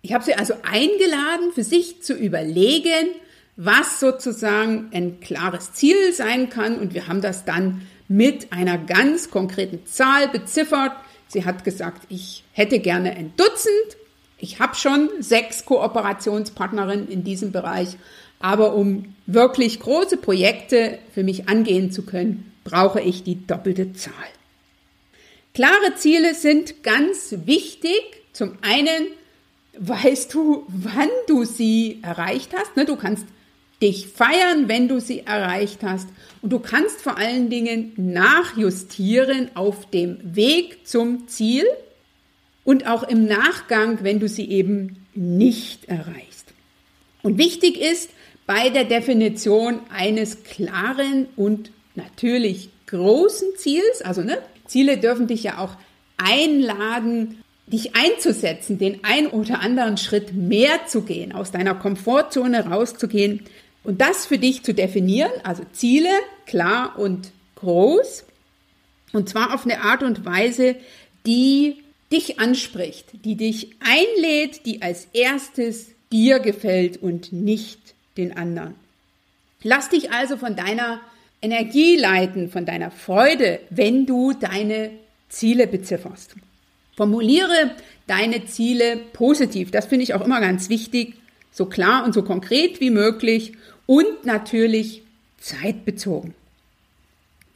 Ich 0.03 0.13
habe 0.13 0.25
sie 0.25 0.35
also 0.35 0.55
eingeladen, 0.63 1.53
für 1.55 1.63
sich 1.63 2.03
zu 2.03 2.15
überlegen, 2.15 3.09
was 3.57 4.01
sozusagen 4.01 4.91
ein 4.93 5.21
klares 5.21 5.73
Ziel 5.73 6.13
sein 6.13 6.51
kann. 6.51 6.79
Und 6.79 6.93
wir 6.95 7.07
haben 7.07 7.21
das 7.21 7.45
dann 7.45 7.87
mit 8.09 8.53
einer 8.53 8.79
ganz 8.79 9.31
konkreten 9.31 9.87
Zahl 9.87 10.29
beziffert. 10.29 10.93
Sie 11.29 11.45
hat 11.45 11.65
gesagt, 11.65 12.03
ich 12.09 12.45
hätte 12.53 12.81
gerne 12.81 13.13
ein 13.13 13.33
Dutzend. 13.37 13.97
Ich 14.43 14.59
habe 14.59 14.75
schon 14.75 15.09
sechs 15.21 15.65
Kooperationspartnerinnen 15.67 17.07
in 17.07 17.23
diesem 17.23 17.53
Bereich. 17.53 17.91
Aber 18.41 18.75
um 18.75 19.15
wirklich 19.27 19.79
große 19.79 20.17
Projekte 20.17 20.99
für 21.15 21.23
mich 21.23 21.49
angehen 21.49 21.93
zu 21.93 22.03
können, 22.03 22.53
brauche 22.65 23.01
ich 23.01 23.23
die 23.23 23.47
doppelte 23.47 23.93
Zahl. 23.93 24.13
Klare 25.55 25.95
Ziele 25.95 26.35
sind 26.35 26.83
ganz 26.83 27.37
wichtig. 27.45 28.03
Zum 28.33 28.59
einen 28.63 29.07
weißt 29.79 30.35
du, 30.35 30.67
wann 30.67 31.09
du 31.29 31.45
sie 31.45 32.01
erreicht 32.03 32.51
hast. 32.53 32.77
Ne, 32.77 32.85
du 32.85 32.97
kannst 32.97 33.27
dich 33.81 34.09
feiern, 34.09 34.67
wenn 34.67 34.89
du 34.89 35.01
sie 35.01 35.21
erreicht 35.21 35.85
hast. 35.85 36.09
Und 36.41 36.51
du 36.53 36.59
kannst 36.59 37.01
vor 37.01 37.17
allen 37.17 37.49
Dingen 37.49 37.93
nachjustieren 37.97 39.53
auf 39.55 39.89
dem 39.91 40.19
Weg 40.35 40.85
zum 40.85 41.29
Ziel 41.29 41.65
und 42.65 42.87
auch 42.87 43.03
im 43.03 43.27
Nachgang, 43.27 43.99
wenn 44.03 44.21
du 44.21 44.29
sie 44.29 44.49
eben 44.51 45.07
nicht 45.15 45.87
erreichst. 45.87 46.53
Und 47.23 47.39
wichtig 47.39 47.81
ist 47.81 48.11
bei 48.47 48.71
der 48.71 48.85
Definition 48.85 49.81
eines 49.91 50.45
klaren 50.45 51.27
und 51.37 51.71
natürlich 51.95 52.71
großen 52.87 53.49
Ziels, 53.57 54.03
also 54.03 54.23
ne, 54.23 54.39
Ziele 54.67 54.99
dürfen 54.99 55.27
dich 55.27 55.43
ja 55.43 55.59
auch 55.59 55.77
einladen, 56.17 57.43
dich 57.67 57.95
einzusetzen, 57.95 58.79
den 58.79 59.05
ein 59.05 59.29
oder 59.29 59.61
anderen 59.61 59.97
Schritt 59.97 60.35
mehr 60.35 60.87
zu 60.87 61.03
gehen, 61.03 61.33
aus 61.33 61.51
deiner 61.51 61.75
Komfortzone 61.75 62.67
rauszugehen, 62.67 63.45
und 63.85 64.01
das 64.01 64.27
für 64.27 64.39
dich 64.39 64.63
zu 64.63 64.75
definieren, 64.75 65.33
also 65.43 65.65
Ziele, 65.73 66.11
klar 66.47 66.99
und 66.99 67.33
groß, 67.57 68.25
und 69.13 69.29
zwar 69.29 69.55
auf 69.55 69.65
eine 69.65 69.83
Art 69.83 70.03
und 70.03 70.25
Weise, 70.25 70.77
die 71.27 71.82
dich 72.13 72.39
anspricht, 72.39 73.07
die 73.25 73.37
dich 73.37 73.71
einlädt, 73.81 74.67
die 74.67 74.83
als 74.83 75.09
erstes 75.13 75.89
dir 76.13 76.39
gefällt 76.39 77.03
und 77.03 77.33
nicht 77.33 77.81
den 78.17 78.37
anderen. 78.37 78.75
Lass 79.63 79.89
dich 79.89 80.13
also 80.13 80.37
von 80.37 80.55
deiner 80.55 81.01
Energie 81.41 81.97
leiten, 81.97 82.51
von 82.51 82.67
deiner 82.67 82.91
Freude, 82.91 83.61
wenn 83.71 84.07
du 84.07 84.33
deine 84.33 84.91
Ziele 85.29 85.67
bezifferst. 85.67 86.35
Formuliere 86.97 87.73
deine 88.07 88.45
Ziele 88.45 88.99
positiv. 89.13 89.71
Das 89.71 89.87
finde 89.87 90.05
ich 90.05 90.15
auch 90.15 90.21
immer 90.21 90.41
ganz 90.41 90.69
wichtig. 90.69 91.15
So 91.51 91.67
klar 91.67 92.05
und 92.05 92.13
so 92.13 92.23
konkret 92.23 92.81
wie 92.81 92.91
möglich 92.91 93.53
und 93.87 94.25
natürlich 94.25 95.03
zeitbezogen. 95.39 96.35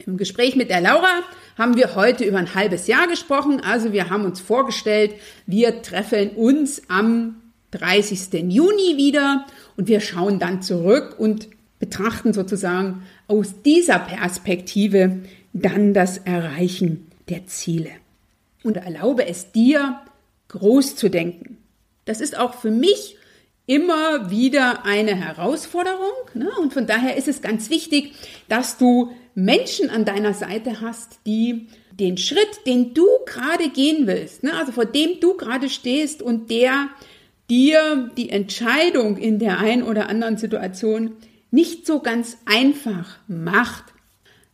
Im 0.05 0.17
Gespräch 0.17 0.55
mit 0.55 0.69
der 0.69 0.81
Laura 0.81 1.21
haben 1.57 1.75
wir 1.75 1.95
heute 1.95 2.23
über 2.23 2.37
ein 2.37 2.53
halbes 2.53 2.87
Jahr 2.87 3.07
gesprochen. 3.07 3.61
Also 3.61 3.91
wir 3.91 4.09
haben 4.09 4.25
uns 4.25 4.39
vorgestellt, 4.39 5.15
wir 5.45 5.81
treffen 5.81 6.29
uns 6.31 6.83
am 6.87 7.41
30. 7.71 8.51
Juni 8.51 8.97
wieder 8.97 9.45
und 9.75 9.87
wir 9.87 9.99
schauen 9.99 10.39
dann 10.39 10.61
zurück 10.61 11.15
und 11.17 11.49
betrachten 11.79 12.33
sozusagen 12.33 13.03
aus 13.27 13.61
dieser 13.63 13.99
Perspektive 13.99 15.19
dann 15.53 15.93
das 15.93 16.17
Erreichen 16.19 17.07
der 17.29 17.47
Ziele. 17.47 17.91
Und 18.63 18.77
erlaube 18.77 19.27
es 19.27 19.51
dir, 19.51 19.99
groß 20.49 20.95
zu 20.95 21.09
denken. 21.09 21.57
Das 22.05 22.21
ist 22.21 22.37
auch 22.37 22.53
für 22.53 22.71
mich 22.71 23.17
immer 23.65 24.31
wieder 24.31 24.85
eine 24.85 25.15
Herausforderung. 25.15 26.13
Ne? 26.33 26.49
Und 26.59 26.73
von 26.73 26.87
daher 26.87 27.17
ist 27.17 27.27
es 27.27 27.41
ganz 27.41 27.69
wichtig, 27.69 28.13
dass 28.47 28.77
du 28.77 29.11
Menschen 29.37 29.91
an 29.91 30.03
deiner 30.03 30.33
Seite 30.33 30.81
hast, 30.81 31.19
die 31.27 31.67
den 31.91 32.17
Schritt, 32.17 32.65
den 32.65 32.95
du 32.95 33.05
gerade 33.27 33.69
gehen 33.69 34.07
willst, 34.07 34.41
ne? 34.41 34.53
also 34.55 34.71
vor 34.71 34.85
dem 34.85 35.19
du 35.19 35.37
gerade 35.37 35.69
stehst 35.69 36.23
und 36.23 36.49
der 36.49 36.89
dir 37.47 38.09
die 38.17 38.29
Entscheidung 38.29 39.15
in 39.15 39.37
der 39.37 39.59
einen 39.59 39.83
oder 39.83 40.09
anderen 40.09 40.37
Situation 40.37 41.11
nicht 41.51 41.85
so 41.85 41.99
ganz 41.99 42.39
einfach 42.47 43.19
macht, 43.27 43.83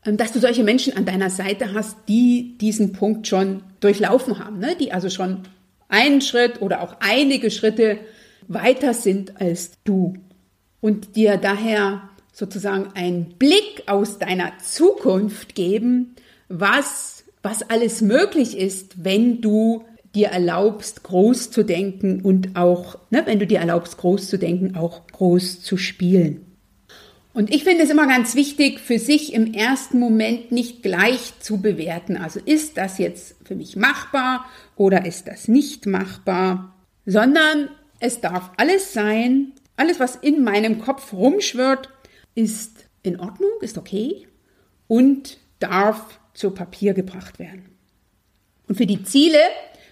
ähm, 0.03 0.17
dass 0.17 0.33
du 0.33 0.39
solche 0.39 0.65
Menschen 0.65 0.97
an 0.97 1.05
deiner 1.05 1.29
Seite 1.29 1.73
hast, 1.73 1.95
die 2.09 2.57
diesen 2.57 2.91
Punkt 2.91 3.25
schon 3.25 3.63
durchlaufen 3.79 4.37
haben, 4.39 4.59
ne? 4.59 4.75
die 4.77 4.91
also 4.91 5.09
schon 5.09 5.43
einen 5.87 6.19
Schritt 6.19 6.61
oder 6.61 6.81
auch 6.81 6.97
einige 6.99 7.51
Schritte 7.51 7.99
weiter 8.49 8.93
sind 8.93 9.39
als 9.39 9.81
du 9.85 10.15
und 10.81 11.15
dir 11.15 11.37
daher 11.37 12.09
sozusagen 12.33 12.89
einen 12.95 13.35
Blick 13.37 13.83
aus 13.85 14.17
deiner 14.19 14.57
Zukunft 14.57 15.55
geben, 15.55 16.15
was, 16.49 17.23
was 17.41 17.61
alles 17.69 18.01
möglich 18.01 18.57
ist, 18.57 19.03
wenn 19.05 19.39
du 19.39 19.85
dir 20.13 20.27
erlaubst, 20.27 21.03
groß 21.03 21.51
zu 21.51 21.63
denken 21.63 22.21
und 22.21 22.55
auch, 22.55 22.99
ne, 23.09 23.23
wenn 23.25 23.39
du 23.39 23.47
dir 23.47 23.59
erlaubst, 23.59 23.97
groß 23.97 24.27
zu 24.27 24.37
denken, 24.37 24.75
auch 24.75 25.07
groß 25.07 25.61
zu 25.61 25.77
spielen. 25.77 26.45
Und 27.33 27.51
ich 27.51 27.63
finde 27.63 27.83
es 27.83 27.89
immer 27.89 28.05
ganz 28.07 28.35
wichtig, 28.35 28.79
für 28.79 28.99
sich 28.99 29.33
im 29.33 29.53
ersten 29.53 29.97
Moment 29.97 30.51
nicht 30.51 30.83
gleich 30.83 31.33
zu 31.39 31.61
bewerten. 31.61 32.15
Also 32.15 32.39
ist 32.39 32.77
das 32.77 32.99
jetzt 32.99 33.35
für 33.43 33.55
mich 33.55 33.75
machbar 33.75 34.45
oder 34.75 35.05
ist 35.05 35.27
das 35.27 35.47
nicht 35.47 35.87
machbar, 35.87 36.75
sondern 37.07 37.69
es 37.99 38.21
darf 38.21 38.51
alles 38.57 38.93
sein. 38.93 39.53
Alles, 39.75 39.99
was 39.99 40.15
in 40.15 40.43
meinem 40.43 40.79
Kopf 40.79 41.11
rumschwirrt, 41.11 41.89
ist 42.35 42.85
in 43.03 43.19
Ordnung, 43.19 43.51
ist 43.61 43.77
okay 43.77 44.27
und 44.87 45.37
darf 45.59 46.19
zu 46.33 46.51
Papier 46.51 46.93
gebracht 46.93 47.39
werden. 47.39 47.65
Und 48.67 48.75
für 48.75 48.85
die 48.85 49.03
Ziele, 49.03 49.39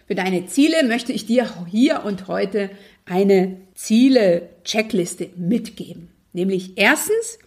für 0.07 0.15
deine 0.15 0.45
Ziele 0.47 0.83
möchte 0.83 1.13
ich 1.13 1.25
dir 1.25 1.65
hier 1.67 2.03
und 2.03 2.27
heute 2.27 2.71
eine 3.05 3.57
Ziele-Checkliste 3.75 5.29
mitgeben. 5.35 6.09
Nämlich 6.33 6.73
erstens, 6.77 7.39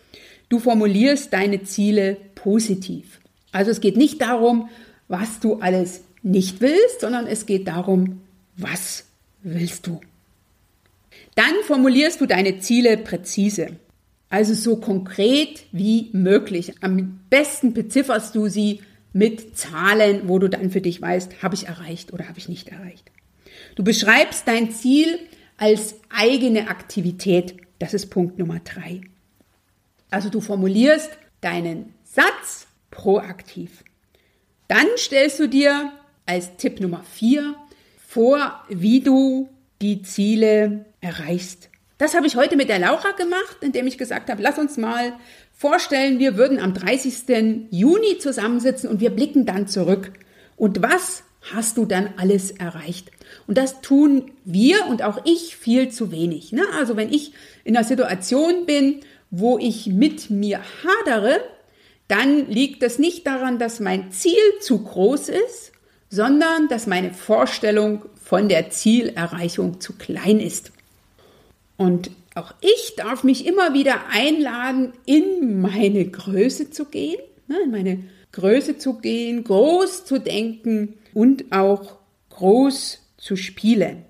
du 0.48 0.58
formulierst 0.58 1.32
deine 1.32 1.62
Ziele 1.62 2.16
positiv. 2.34 3.20
Also 3.52 3.70
es 3.70 3.80
geht 3.80 3.96
nicht 3.96 4.20
darum, 4.20 4.68
was 5.08 5.40
du 5.40 5.60
alles 5.60 6.02
nicht 6.22 6.60
willst, 6.60 7.00
sondern 7.00 7.26
es 7.26 7.46
geht 7.46 7.68
darum, 7.68 8.22
was 8.56 9.04
willst 9.42 9.86
du. 9.86 10.00
Dann 11.34 11.54
formulierst 11.66 12.20
du 12.20 12.26
deine 12.26 12.60
Ziele 12.60 12.96
präzise, 12.96 13.76
also 14.34 14.52
so 14.52 14.74
konkret 14.74 15.64
wie 15.70 16.08
möglich. 16.12 16.74
Am 16.80 17.20
besten 17.30 17.72
bezifferst 17.72 18.34
du 18.34 18.48
sie 18.48 18.80
mit 19.12 19.56
Zahlen, 19.56 20.22
wo 20.28 20.40
du 20.40 20.48
dann 20.48 20.70
für 20.70 20.80
dich 20.80 21.00
weißt, 21.00 21.40
habe 21.40 21.54
ich 21.54 21.68
erreicht 21.68 22.12
oder 22.12 22.28
habe 22.28 22.40
ich 22.40 22.48
nicht 22.48 22.70
erreicht. 22.70 23.12
Du 23.76 23.84
beschreibst 23.84 24.48
dein 24.48 24.72
Ziel 24.72 25.20
als 25.56 25.94
eigene 26.10 26.66
Aktivität. 26.66 27.54
Das 27.78 27.94
ist 27.94 28.10
Punkt 28.10 28.36
Nummer 28.40 28.58
drei. 28.58 29.02
Also 30.10 30.30
du 30.30 30.40
formulierst 30.40 31.10
deinen 31.40 31.94
Satz 32.02 32.66
proaktiv. 32.90 33.84
Dann 34.66 34.86
stellst 34.96 35.38
du 35.38 35.48
dir 35.48 35.92
als 36.26 36.56
Tipp 36.56 36.80
Nummer 36.80 37.04
vier 37.04 37.54
vor, 38.08 38.64
wie 38.68 38.98
du 38.98 39.48
die 39.80 40.02
Ziele 40.02 40.86
erreichst. 41.00 41.70
Das 41.98 42.14
habe 42.14 42.26
ich 42.26 42.34
heute 42.34 42.56
mit 42.56 42.68
der 42.68 42.80
Laura 42.80 43.12
gemacht, 43.12 43.58
indem 43.60 43.86
ich 43.86 43.98
gesagt 43.98 44.28
habe, 44.28 44.42
lass 44.42 44.58
uns 44.58 44.76
mal 44.76 45.12
vorstellen, 45.52 46.18
wir 46.18 46.36
würden 46.36 46.58
am 46.58 46.74
30. 46.74 47.68
Juni 47.70 48.18
zusammensitzen 48.18 48.90
und 48.90 49.00
wir 49.00 49.10
blicken 49.10 49.46
dann 49.46 49.68
zurück. 49.68 50.12
Und 50.56 50.82
was 50.82 51.22
hast 51.52 51.76
du 51.76 51.84
dann 51.84 52.14
alles 52.16 52.50
erreicht? 52.50 53.10
Und 53.46 53.58
das 53.58 53.80
tun 53.80 54.32
wir 54.44 54.86
und 54.86 55.02
auch 55.02 55.20
ich 55.24 55.56
viel 55.56 55.90
zu 55.90 56.10
wenig. 56.10 56.52
Ne? 56.52 56.62
Also 56.78 56.96
wenn 56.96 57.12
ich 57.12 57.32
in 57.62 57.76
einer 57.76 57.86
Situation 57.86 58.66
bin, 58.66 59.00
wo 59.30 59.58
ich 59.58 59.86
mit 59.86 60.30
mir 60.30 60.60
hadere, 60.82 61.40
dann 62.08 62.50
liegt 62.50 62.82
das 62.82 62.98
nicht 62.98 63.26
daran, 63.26 63.58
dass 63.58 63.80
mein 63.80 64.10
Ziel 64.10 64.34
zu 64.60 64.82
groß 64.82 65.28
ist, 65.28 65.72
sondern 66.10 66.68
dass 66.68 66.86
meine 66.86 67.12
Vorstellung 67.12 68.04
von 68.22 68.48
der 68.48 68.70
Zielerreichung 68.70 69.80
zu 69.80 69.94
klein 69.94 70.40
ist. 70.40 70.73
Und 71.76 72.10
auch 72.34 72.54
ich 72.60 72.94
darf 72.96 73.24
mich 73.24 73.46
immer 73.46 73.74
wieder 73.74 74.08
einladen, 74.10 74.92
in 75.06 75.60
meine 75.60 76.04
Größe 76.04 76.70
zu 76.70 76.86
gehen, 76.86 77.20
ne, 77.46 77.56
in 77.64 77.70
meine 77.70 78.04
Größe 78.32 78.78
zu 78.78 78.94
gehen, 78.94 79.44
groß 79.44 80.04
zu 80.04 80.18
denken 80.18 80.94
und 81.12 81.52
auch 81.52 81.98
groß 82.30 83.00
zu 83.16 83.36
spielen. 83.36 84.04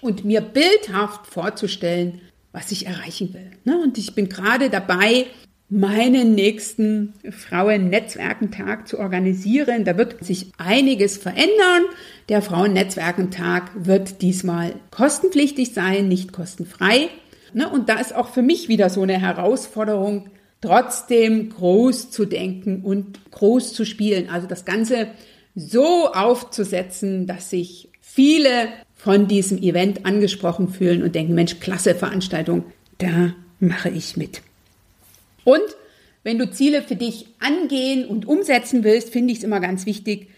Und 0.00 0.24
mir 0.24 0.40
bildhaft 0.40 1.26
vorzustellen, 1.26 2.22
was 2.52 2.72
ich 2.72 2.86
erreichen 2.86 3.34
will. 3.34 3.50
Ne. 3.64 3.78
Und 3.82 3.98
ich 3.98 4.14
bin 4.14 4.28
gerade 4.28 4.70
dabei, 4.70 5.26
meinen 5.70 6.34
nächsten 6.34 7.14
Frauennetzwerkentag 7.30 8.88
zu 8.88 8.98
organisieren. 8.98 9.84
Da 9.84 9.96
wird 9.96 10.22
sich 10.24 10.52
einiges 10.58 11.16
verändern. 11.16 11.84
Der 12.28 12.42
Frauennetzwerkentag 12.42 13.70
wird 13.74 14.20
diesmal 14.20 14.74
kostenpflichtig 14.90 15.72
sein, 15.72 16.08
nicht 16.08 16.32
kostenfrei. 16.32 17.08
Ne, 17.54 17.68
und 17.68 17.88
da 17.88 18.00
ist 18.00 18.14
auch 18.14 18.28
für 18.28 18.42
mich 18.42 18.68
wieder 18.68 18.90
so 18.90 19.02
eine 19.02 19.20
Herausforderung, 19.20 20.28
trotzdem 20.60 21.50
groß 21.50 22.10
zu 22.10 22.26
denken 22.26 22.82
und 22.82 23.30
groß 23.30 23.72
zu 23.72 23.84
spielen. 23.84 24.28
Also 24.28 24.46
das 24.46 24.64
Ganze 24.64 25.08
so 25.54 26.12
aufzusetzen, 26.12 27.26
dass 27.26 27.50
sich 27.50 27.88
viele 28.00 28.68
von 28.94 29.28
diesem 29.28 29.58
Event 29.58 30.04
angesprochen 30.04 30.68
fühlen 30.68 31.02
und 31.02 31.14
denken, 31.14 31.34
Mensch, 31.34 31.60
klasse 31.60 31.94
Veranstaltung, 31.94 32.64
da 32.98 33.34
mache 33.60 33.88
ich 33.88 34.16
mit. 34.16 34.42
Und 35.50 35.76
wenn 36.22 36.38
du 36.38 36.48
Ziele 36.48 36.80
für 36.80 36.94
dich 36.94 37.26
angehen 37.40 38.06
und 38.06 38.24
umsetzen 38.24 38.84
willst, 38.84 39.10
finde 39.10 39.32
ich 39.32 39.38
es 39.38 39.44
immer 39.44 39.58
ganz 39.58 39.84
wichtig, 39.84 40.28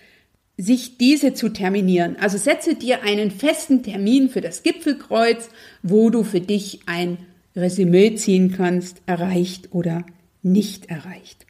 sich 0.57 0.97
diese 0.97 1.35
zu 1.35 1.51
terminieren. 1.51 2.17
Also 2.19 2.39
setze 2.39 2.77
dir 2.77 3.03
einen 3.03 3.31
festen 3.31 3.83
Termin 3.83 4.31
für 4.31 4.41
das 4.41 4.63
Gipfelkreuz, 4.63 5.51
wo 5.83 6.09
du 6.09 6.25
für 6.25 6.41
dich 6.41 6.81
ein 6.87 7.19
Resümee 7.55 8.15
ziehen 8.15 8.55
kannst, 8.57 9.03
erreicht 9.05 9.69
oder 9.73 10.07
nicht 10.41 10.87
erreicht. 10.89 11.45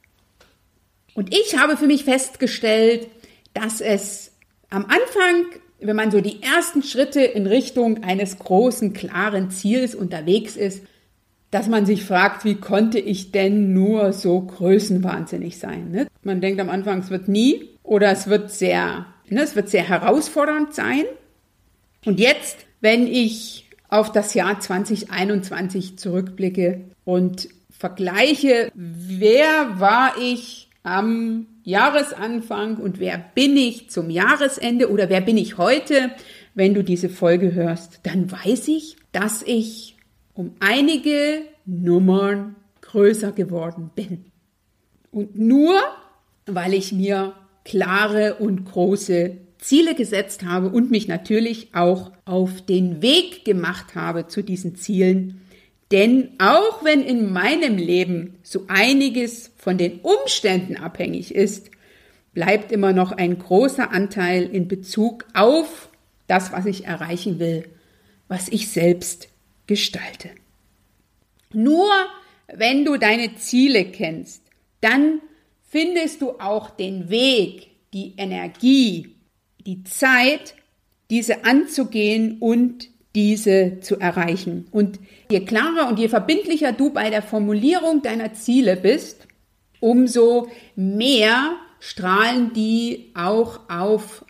Und 1.14 1.32
ich 1.32 1.56
habe 1.56 1.76
für 1.76 1.86
mich 1.86 2.02
festgestellt, 2.02 3.06
dass 3.54 3.80
es 3.80 4.32
am 4.70 4.86
Anfang, 4.86 5.46
wenn 5.78 5.94
man 5.94 6.10
so 6.10 6.20
die 6.20 6.42
ersten 6.42 6.82
Schritte 6.82 7.20
in 7.20 7.46
Richtung 7.46 8.02
eines 8.02 8.40
großen, 8.40 8.92
klaren 8.92 9.52
Ziels 9.52 9.94
unterwegs 9.94 10.56
ist, 10.56 10.82
dass 11.52 11.68
man 11.68 11.84
sich 11.84 12.04
fragt, 12.04 12.44
wie 12.46 12.56
konnte 12.56 12.98
ich 12.98 13.30
denn 13.30 13.74
nur 13.74 14.12
so 14.14 14.40
größenwahnsinnig 14.40 15.58
sein? 15.58 15.90
Ne? 15.90 16.08
Man 16.22 16.40
denkt 16.40 16.60
am 16.60 16.70
Anfang, 16.70 17.00
es 17.00 17.10
wird 17.10 17.28
nie 17.28 17.68
oder 17.82 18.10
es 18.10 18.26
wird 18.26 18.50
sehr, 18.50 19.06
ne, 19.28 19.42
es 19.42 19.54
wird 19.54 19.68
sehr 19.68 19.86
herausfordernd 19.86 20.74
sein. 20.74 21.04
Und 22.06 22.18
jetzt, 22.18 22.56
wenn 22.80 23.06
ich 23.06 23.68
auf 23.90 24.10
das 24.10 24.32
Jahr 24.32 24.60
2021 24.60 25.98
zurückblicke 25.98 26.80
und 27.04 27.50
vergleiche, 27.70 28.72
wer 28.74 29.78
war 29.78 30.14
ich 30.18 30.70
am 30.82 31.46
Jahresanfang 31.64 32.78
und 32.78 32.98
wer 32.98 33.22
bin 33.34 33.58
ich 33.58 33.90
zum 33.90 34.08
Jahresende 34.08 34.90
oder 34.90 35.10
wer 35.10 35.20
bin 35.20 35.36
ich 35.36 35.58
heute, 35.58 36.12
wenn 36.54 36.72
du 36.72 36.82
diese 36.82 37.10
Folge 37.10 37.52
hörst, 37.52 38.00
dann 38.04 38.32
weiß 38.32 38.68
ich, 38.68 38.96
dass 39.12 39.42
ich 39.42 39.91
um 40.34 40.54
einige 40.60 41.42
Nummern 41.64 42.56
größer 42.80 43.32
geworden 43.32 43.90
bin. 43.94 44.24
Und 45.10 45.38
nur, 45.38 45.74
weil 46.46 46.74
ich 46.74 46.92
mir 46.92 47.34
klare 47.64 48.36
und 48.36 48.64
große 48.64 49.36
Ziele 49.58 49.94
gesetzt 49.94 50.44
habe 50.44 50.70
und 50.70 50.90
mich 50.90 51.06
natürlich 51.06 51.74
auch 51.74 52.10
auf 52.24 52.62
den 52.62 53.00
Weg 53.00 53.44
gemacht 53.44 53.94
habe 53.94 54.26
zu 54.26 54.42
diesen 54.42 54.74
Zielen. 54.74 55.40
Denn 55.92 56.30
auch 56.38 56.84
wenn 56.84 57.02
in 57.02 57.32
meinem 57.32 57.76
Leben 57.76 58.38
so 58.42 58.64
einiges 58.68 59.52
von 59.56 59.78
den 59.78 60.00
Umständen 60.00 60.76
abhängig 60.76 61.34
ist, 61.34 61.70
bleibt 62.34 62.72
immer 62.72 62.92
noch 62.92 63.12
ein 63.12 63.38
großer 63.38 63.92
Anteil 63.92 64.44
in 64.44 64.66
Bezug 64.68 65.26
auf 65.34 65.90
das, 66.26 66.50
was 66.50 66.66
ich 66.66 66.86
erreichen 66.86 67.38
will, 67.38 67.68
was 68.26 68.48
ich 68.48 68.68
selbst 68.68 69.28
gestalte. 69.66 70.30
Nur 71.52 71.90
wenn 72.48 72.84
du 72.84 72.96
deine 72.96 73.34
Ziele 73.36 73.84
kennst, 73.86 74.42
dann 74.80 75.20
findest 75.68 76.20
du 76.20 76.32
auch 76.38 76.70
den 76.70 77.08
Weg, 77.08 77.68
die 77.92 78.14
Energie, 78.16 79.14
die 79.66 79.84
Zeit, 79.84 80.54
diese 81.10 81.44
anzugehen 81.44 82.38
und 82.40 82.88
diese 83.14 83.80
zu 83.80 83.98
erreichen. 83.98 84.66
Und 84.70 84.98
je 85.30 85.40
klarer 85.44 85.88
und 85.88 85.98
je 85.98 86.08
verbindlicher 86.08 86.72
du 86.72 86.90
bei 86.90 87.10
der 87.10 87.22
Formulierung 87.22 88.02
deiner 88.02 88.32
Ziele 88.32 88.76
bist, 88.76 89.26
umso 89.80 90.48
mehr 90.74 91.56
strahlen 91.80 92.52
die 92.54 93.12
auch 93.14 93.60
auf 93.68 94.24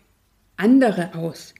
andere 0.57 1.14
aus. 1.14 1.55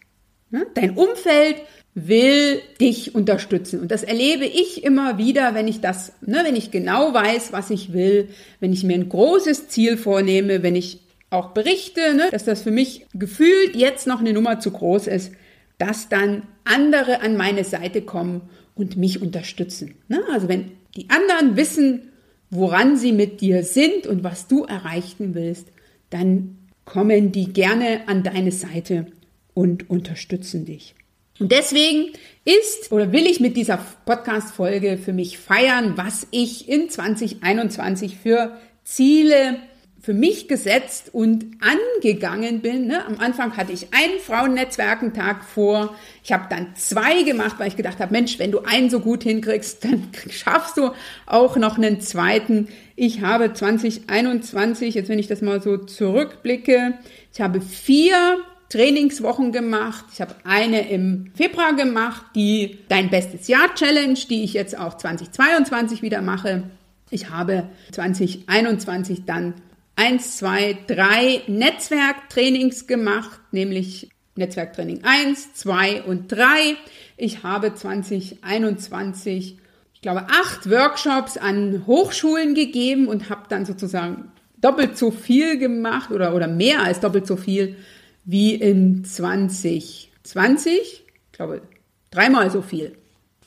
Dein 0.74 0.96
Umfeld 0.96 1.56
will 1.94 2.61
dich 2.81 3.14
unterstützen. 3.14 3.81
Und 3.81 3.90
das 3.90 4.02
erlebe 4.02 4.46
ich 4.46 4.83
immer 4.83 5.18
wieder, 5.18 5.55
wenn 5.55 5.68
ich 5.68 5.81
das, 5.81 6.12
ne, 6.22 6.40
wenn 6.44 6.57
ich 6.57 6.70
genau 6.70 7.12
weiß, 7.12 7.52
was 7.52 7.70
ich 7.70 7.92
will, 7.92 8.28
wenn 8.61 8.72
ich 8.72 8.83
mir 8.83 8.94
ein 8.94 9.09
großes 9.09 9.68
Ziel 9.68 9.96
vornehme, 9.96 10.62
wenn 10.62 10.74
ich 10.74 11.00
auch 11.28 11.50
berichte, 11.50 12.14
ne, 12.14 12.28
dass 12.31 12.44
das 12.44 12.62
für 12.62 12.70
mich 12.70 13.07
gefühlt 13.12 13.76
jetzt 13.76 14.07
noch 14.07 14.20
eine 14.20 14.33
Nummer 14.33 14.59
zu 14.59 14.70
groß 14.70 15.07
ist, 15.07 15.33
dass 15.78 16.09
dann 16.09 16.44
andere 16.64 17.20
an 17.20 17.37
meine 17.37 17.64
Seite 17.64 18.02
kommen 18.02 18.42
und 18.74 18.96
mich 18.96 19.20
unterstützen. 19.20 19.94
Ne? 20.09 20.22
Also 20.33 20.48
wenn 20.48 20.72
die 20.96 21.11
anderen 21.11 21.57
wissen, 21.57 22.12
woran 22.50 22.96
sie 22.96 23.12
mit 23.12 23.40
dir 23.40 23.64
sind 23.64 24.07
und 24.07 24.24
was 24.24 24.46
du 24.46 24.64
erreichen 24.64 25.35
willst, 25.35 25.68
dann 26.11 26.59
kommen 26.85 27.33
die 27.33 27.52
gerne 27.52 28.02
an 28.07 28.22
deine 28.22 28.52
Seite 28.52 29.07
und 29.55 29.90
unterstützen 29.90 30.64
dich. 30.64 30.94
Und 31.38 31.53
deswegen 31.53 32.12
ist 32.45 32.92
oder 32.92 33.12
will 33.12 33.27
ich 33.27 33.40
mit 33.40 33.57
dieser 33.57 33.79
Podcast-Folge 34.05 34.99
für 34.99 35.12
mich 35.12 35.38
feiern, 35.38 35.95
was 35.97 36.27
ich 36.31 36.68
in 36.68 36.90
2021 36.90 38.16
für 38.16 38.57
Ziele 38.85 39.59
für 40.03 40.14
mich 40.14 40.49
gesetzt 40.49 41.11
und 41.12 41.47
angegangen 41.61 42.61
bin. 42.61 42.88
Ne? 42.88 43.07
Am 43.07 43.21
Anfang 43.21 43.57
hatte 43.57 43.73
ich 43.73 43.87
einen 43.95 44.18
Frauennetzwerkentag 44.18 45.45
vor. 45.45 45.95
Ich 46.25 46.33
habe 46.33 46.47
dann 46.51 46.75
zwei 46.75 47.23
gemacht, 47.23 47.57
weil 47.59 47.68
ich 47.68 47.77
gedacht 47.77 48.01
habe, 48.01 48.12
Mensch, 48.12 48.40
wenn 48.40 48.51
du 48.51 48.61
einen 48.61 48.90
so 48.90 48.99
gut 48.99 49.23
hinkriegst, 49.23 49.85
dann 49.85 50.09
schaffst 50.29 50.77
du 50.77 50.90
auch 51.27 51.57
noch 51.57 51.77
einen 51.77 52.01
zweiten. 52.01 52.66
Ich 52.97 53.21
habe 53.21 53.53
2021, 53.53 54.97
jetzt 54.97 55.09
wenn 55.09 55.21
ich 55.21 55.29
das 55.29 55.40
mal 55.40 55.62
so 55.62 55.77
zurückblicke, 55.77 56.99
ich 57.33 57.40
habe 57.40 57.61
vier 57.61 58.38
Trainingswochen 58.72 59.52
gemacht. 59.52 60.06
Ich 60.14 60.22
habe 60.22 60.35
eine 60.44 60.88
im 60.88 61.30
Februar 61.35 61.74
gemacht, 61.74 62.24
die 62.35 62.78
Dein 62.88 63.11
bestes 63.11 63.46
Jahr 63.46 63.74
Challenge, 63.74 64.18
die 64.30 64.44
ich 64.44 64.54
jetzt 64.54 64.78
auch 64.78 64.96
2022 64.96 66.00
wieder 66.00 66.22
mache. 66.22 66.64
Ich 67.11 67.28
habe 67.28 67.68
2021 67.92 69.26
dann 69.26 69.52
eins, 69.94 70.38
zwei, 70.38 70.78
drei 70.87 71.42
Netzwerktrainings 71.48 72.87
gemacht, 72.87 73.40
nämlich 73.50 74.08
Netzwerktraining 74.37 75.04
1, 75.04 75.52
2 75.52 76.04
und 76.04 76.32
3. 76.32 76.76
Ich 77.18 77.42
habe 77.42 77.74
2021, 77.74 79.58
ich 79.92 80.00
glaube, 80.00 80.28
acht 80.30 80.70
Workshops 80.70 81.37
an 81.37 81.82
Hochschulen 81.87 82.54
gegeben 82.54 83.08
und 83.08 83.28
habe 83.28 83.42
dann 83.50 83.66
sozusagen 83.66 84.32
doppelt 84.62 84.96
so 84.96 85.11
viel 85.11 85.58
gemacht 85.58 86.11
oder, 86.11 86.35
oder 86.35 86.48
mehr 86.48 86.82
als 86.82 87.00
doppelt 87.00 87.26
so 87.26 87.37
viel 87.37 87.76
wie 88.24 88.54
in 88.54 89.04
2020. 89.04 90.70
Ich 90.70 91.04
glaube, 91.32 91.62
dreimal 92.11 92.50
so 92.50 92.62
viel. 92.62 92.96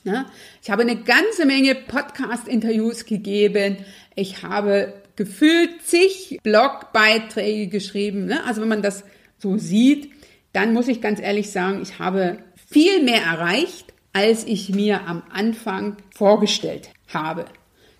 Ja, 0.04 0.26
ich 0.62 0.70
habe 0.70 0.82
eine 0.82 0.96
ganze 1.02 1.46
Menge 1.46 1.74
Podcast-Interviews 1.74 3.06
gegeben. 3.06 3.78
Ich 4.14 4.44
habe 4.44 4.94
gefühlt 5.16 5.82
zig 5.82 6.38
Blogbeiträge 6.44 7.66
geschrieben. 7.66 8.26
Ne? 8.26 8.44
Also 8.44 8.60
wenn 8.60 8.68
man 8.68 8.82
das 8.82 9.02
so 9.38 9.58
sieht, 9.58 10.12
dann 10.52 10.72
muss 10.72 10.86
ich 10.86 11.00
ganz 11.00 11.20
ehrlich 11.20 11.50
sagen, 11.50 11.82
ich 11.82 11.98
habe 11.98 12.38
viel 12.70 13.02
mehr 13.02 13.22
erreicht, 13.22 13.92
als 14.12 14.44
ich 14.44 14.70
mir 14.70 15.06
am 15.08 15.24
Anfang 15.32 15.96
vorgestellt 16.14 16.90
habe. 17.08 17.46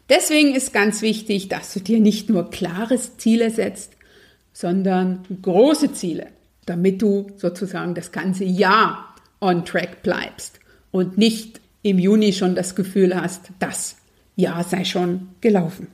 Deswegen 0.08 0.54
ist 0.54 0.72
ganz 0.72 1.02
wichtig, 1.02 1.48
dass 1.48 1.74
du 1.74 1.80
dir 1.80 1.98
nicht 1.98 2.30
nur 2.30 2.50
klare 2.50 2.98
Ziele 3.18 3.50
setzt, 3.50 3.94
sondern 4.52 5.24
große 5.42 5.92
Ziele 5.92 6.28
damit 6.66 7.00
du 7.00 7.30
sozusagen 7.36 7.94
das 7.94 8.12
ganze 8.12 8.44
Jahr 8.44 9.14
on 9.40 9.64
track 9.64 10.02
bleibst 10.02 10.60
und 10.90 11.16
nicht 11.16 11.60
im 11.82 11.98
Juni 11.98 12.32
schon 12.32 12.54
das 12.54 12.74
Gefühl 12.74 13.20
hast, 13.20 13.50
das 13.58 13.96
Jahr 14.34 14.64
sei 14.64 14.84
schon 14.84 15.28
gelaufen. 15.40 15.88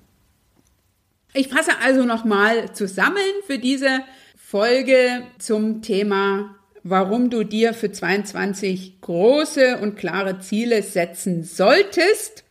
Ich 1.35 1.49
fasse 1.49 1.73
also 1.83 2.05
nochmal 2.05 2.73
zusammen 2.73 3.17
für 3.47 3.59
diese 3.59 4.01
Folge 4.37 5.23
zum 5.39 5.83
Thema, 5.83 6.57
warum 6.83 7.31
du 7.31 7.45
dir 7.45 7.73
für 7.73 7.91
22 7.91 9.01
große 9.01 9.79
und 9.79 9.97
klare 9.97 10.41
Ziele 10.41 10.83
setzen 10.83 11.45
solltest. 11.45 12.45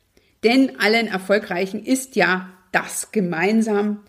Denn 0.44 0.80
allen 0.80 1.08
Erfolgreichen 1.08 1.84
ist 1.84 2.16
ja 2.16 2.50
das 2.72 3.12
gemeinsam, 3.12 4.00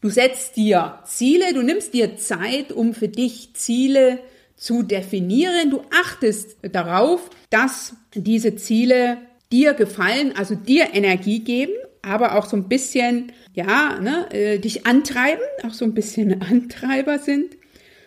Du 0.00 0.10
setzt 0.10 0.56
dir 0.56 1.00
Ziele, 1.04 1.52
du 1.54 1.62
nimmst 1.62 1.92
dir 1.92 2.16
Zeit, 2.16 2.70
um 2.70 2.94
für 2.94 3.08
dich 3.08 3.54
Ziele 3.54 4.20
zu 4.54 4.82
definieren. 4.82 5.70
Du 5.70 5.82
achtest 5.90 6.56
darauf, 6.62 7.30
dass 7.50 7.94
diese 8.14 8.54
Ziele 8.56 9.18
dir 9.50 9.74
gefallen, 9.74 10.34
also 10.36 10.54
dir 10.54 10.94
Energie 10.94 11.40
geben, 11.40 11.72
aber 12.02 12.36
auch 12.36 12.46
so 12.46 12.56
ein 12.56 12.68
bisschen, 12.68 13.32
ja, 13.54 13.98
ne, 14.00 14.30
äh, 14.30 14.58
dich 14.58 14.86
antreiben, 14.86 15.42
auch 15.64 15.72
so 15.72 15.84
ein 15.84 15.94
bisschen 15.94 16.42
Antreiber 16.48 17.18
sind. 17.18 17.56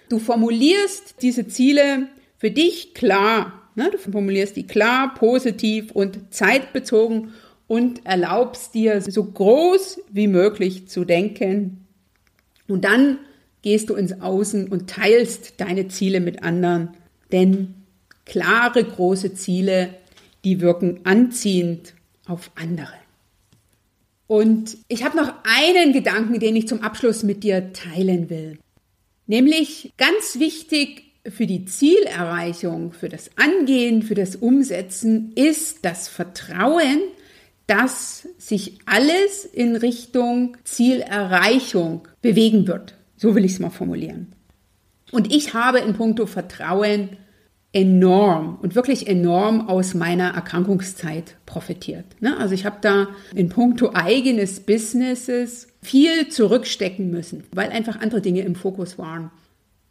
Du 0.08 0.20
formulierst 0.20 1.16
diese 1.22 1.48
Ziele 1.48 2.08
für 2.38 2.52
dich 2.52 2.94
klar. 2.94 3.70
Ne? 3.76 3.90
Du 3.92 3.98
formulierst 3.98 4.56
die 4.56 4.68
klar, 4.68 5.14
positiv 5.16 5.92
und 5.92 6.34
zeitbezogen 6.34 7.34
und 7.72 8.06
erlaubst 8.06 8.74
dir 8.74 9.00
so 9.00 9.24
groß 9.24 10.02
wie 10.12 10.28
möglich 10.28 10.90
zu 10.90 11.06
denken 11.06 11.88
und 12.68 12.84
dann 12.84 13.18
gehst 13.62 13.90
du 13.90 13.96
ins 13.96 14.20
Außen 14.20 14.68
und 14.68 14.90
teilst 14.90 15.54
deine 15.62 15.88
Ziele 15.88 16.20
mit 16.20 16.44
anderen. 16.44 16.90
Denn 17.32 17.76
klare, 18.26 18.84
große 18.84 19.36
Ziele, 19.36 19.94
die 20.44 20.60
wirken 20.60 21.00
anziehend 21.06 21.94
auf 22.28 22.52
andere. 22.56 22.92
Und 24.28 24.76
ich 24.90 25.06
habe 25.06 25.16
noch 25.16 25.34
einen 25.46 25.94
Gedanken, 25.94 26.42
den 26.42 26.58
ich 26.58 26.68
zum 26.68 26.82
Abschluss 26.82 27.24
mit 27.24 27.42
dir 27.42 27.72
teilen 27.72 28.30
will. 28.30 28.60
Nämlich 29.28 29.94
ganz 29.96 30.40
wichtig 30.40 31.04
für 31.26 31.48
die 31.48 31.64
Zielerreichung, 31.64 32.92
für 32.92 33.08
das 33.08 33.30
Angehen, 33.38 34.04
für 34.04 34.16
das 34.16 34.36
Umsetzen 34.36 35.32
ist 35.36 35.86
das 35.86 36.10
Vertrauen, 36.10 37.00
dass 37.72 38.28
sich 38.38 38.80
alles 38.86 39.46
in 39.46 39.78
Richtung 39.78 40.58
Zielerreichung 40.66 42.06
bewegen 42.22 42.68
wird. 42.68 42.96
So 43.16 43.34
will 43.34 43.46
ich 43.46 43.54
es 43.54 43.60
mal 43.60 43.70
formulieren. 43.70 44.34
Und 45.14 45.34
ich 45.34 45.54
habe 45.54 45.80
in 45.80 45.94
puncto 45.94 46.26
Vertrauen 46.26 47.12
enorm 47.72 48.58
und 48.62 48.76
wirklich 48.76 49.08
enorm 49.08 49.70
aus 49.70 49.94
meiner 49.94 50.34
Erkrankungszeit 50.34 51.38
profitiert. 51.46 52.04
Ne? 52.20 52.36
Also 52.38 52.54
ich 52.54 52.66
habe 52.66 52.80
da 52.82 53.08
in 53.34 53.48
puncto 53.48 53.92
eigenes 53.94 54.60
Businesses 54.60 55.70
viel 55.82 56.28
zurückstecken 56.28 57.10
müssen, 57.10 57.46
weil 57.54 57.70
einfach 57.70 58.02
andere 58.02 58.20
Dinge 58.20 58.42
im 58.42 58.56
Fokus 58.56 58.98
waren. 58.98 59.32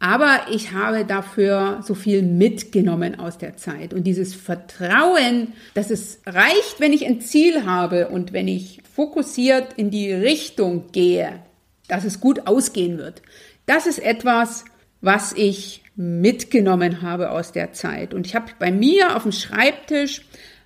Aber 0.01 0.47
ich 0.49 0.71
habe 0.71 1.05
dafür 1.05 1.81
so 1.85 1.93
viel 1.93 2.23
mitgenommen 2.23 3.19
aus 3.19 3.37
der 3.37 3.55
Zeit. 3.55 3.93
Und 3.93 4.05
dieses 4.05 4.33
Vertrauen, 4.33 5.53
dass 5.75 5.91
es 5.91 6.21
reicht, 6.25 6.79
wenn 6.79 6.91
ich 6.91 7.05
ein 7.05 7.21
Ziel 7.21 7.67
habe 7.67 8.09
und 8.09 8.33
wenn 8.33 8.47
ich 8.47 8.81
fokussiert 8.95 9.73
in 9.73 9.91
die 9.91 10.11
Richtung 10.11 10.91
gehe, 10.91 11.43
dass 11.87 12.03
es 12.03 12.19
gut 12.19 12.47
ausgehen 12.47 12.97
wird. 12.97 13.21
Das 13.67 13.85
ist 13.85 13.99
etwas, 13.99 14.65
was 15.01 15.33
ich 15.33 15.83
mitgenommen 15.95 17.03
habe 17.03 17.29
aus 17.29 17.51
der 17.51 17.71
Zeit. 17.73 18.15
Und 18.15 18.25
ich 18.25 18.33
habe 18.33 18.47
bei 18.57 18.71
mir 18.71 19.15
auf 19.15 19.21
dem 19.21 19.31
Schreibtisch 19.31 20.23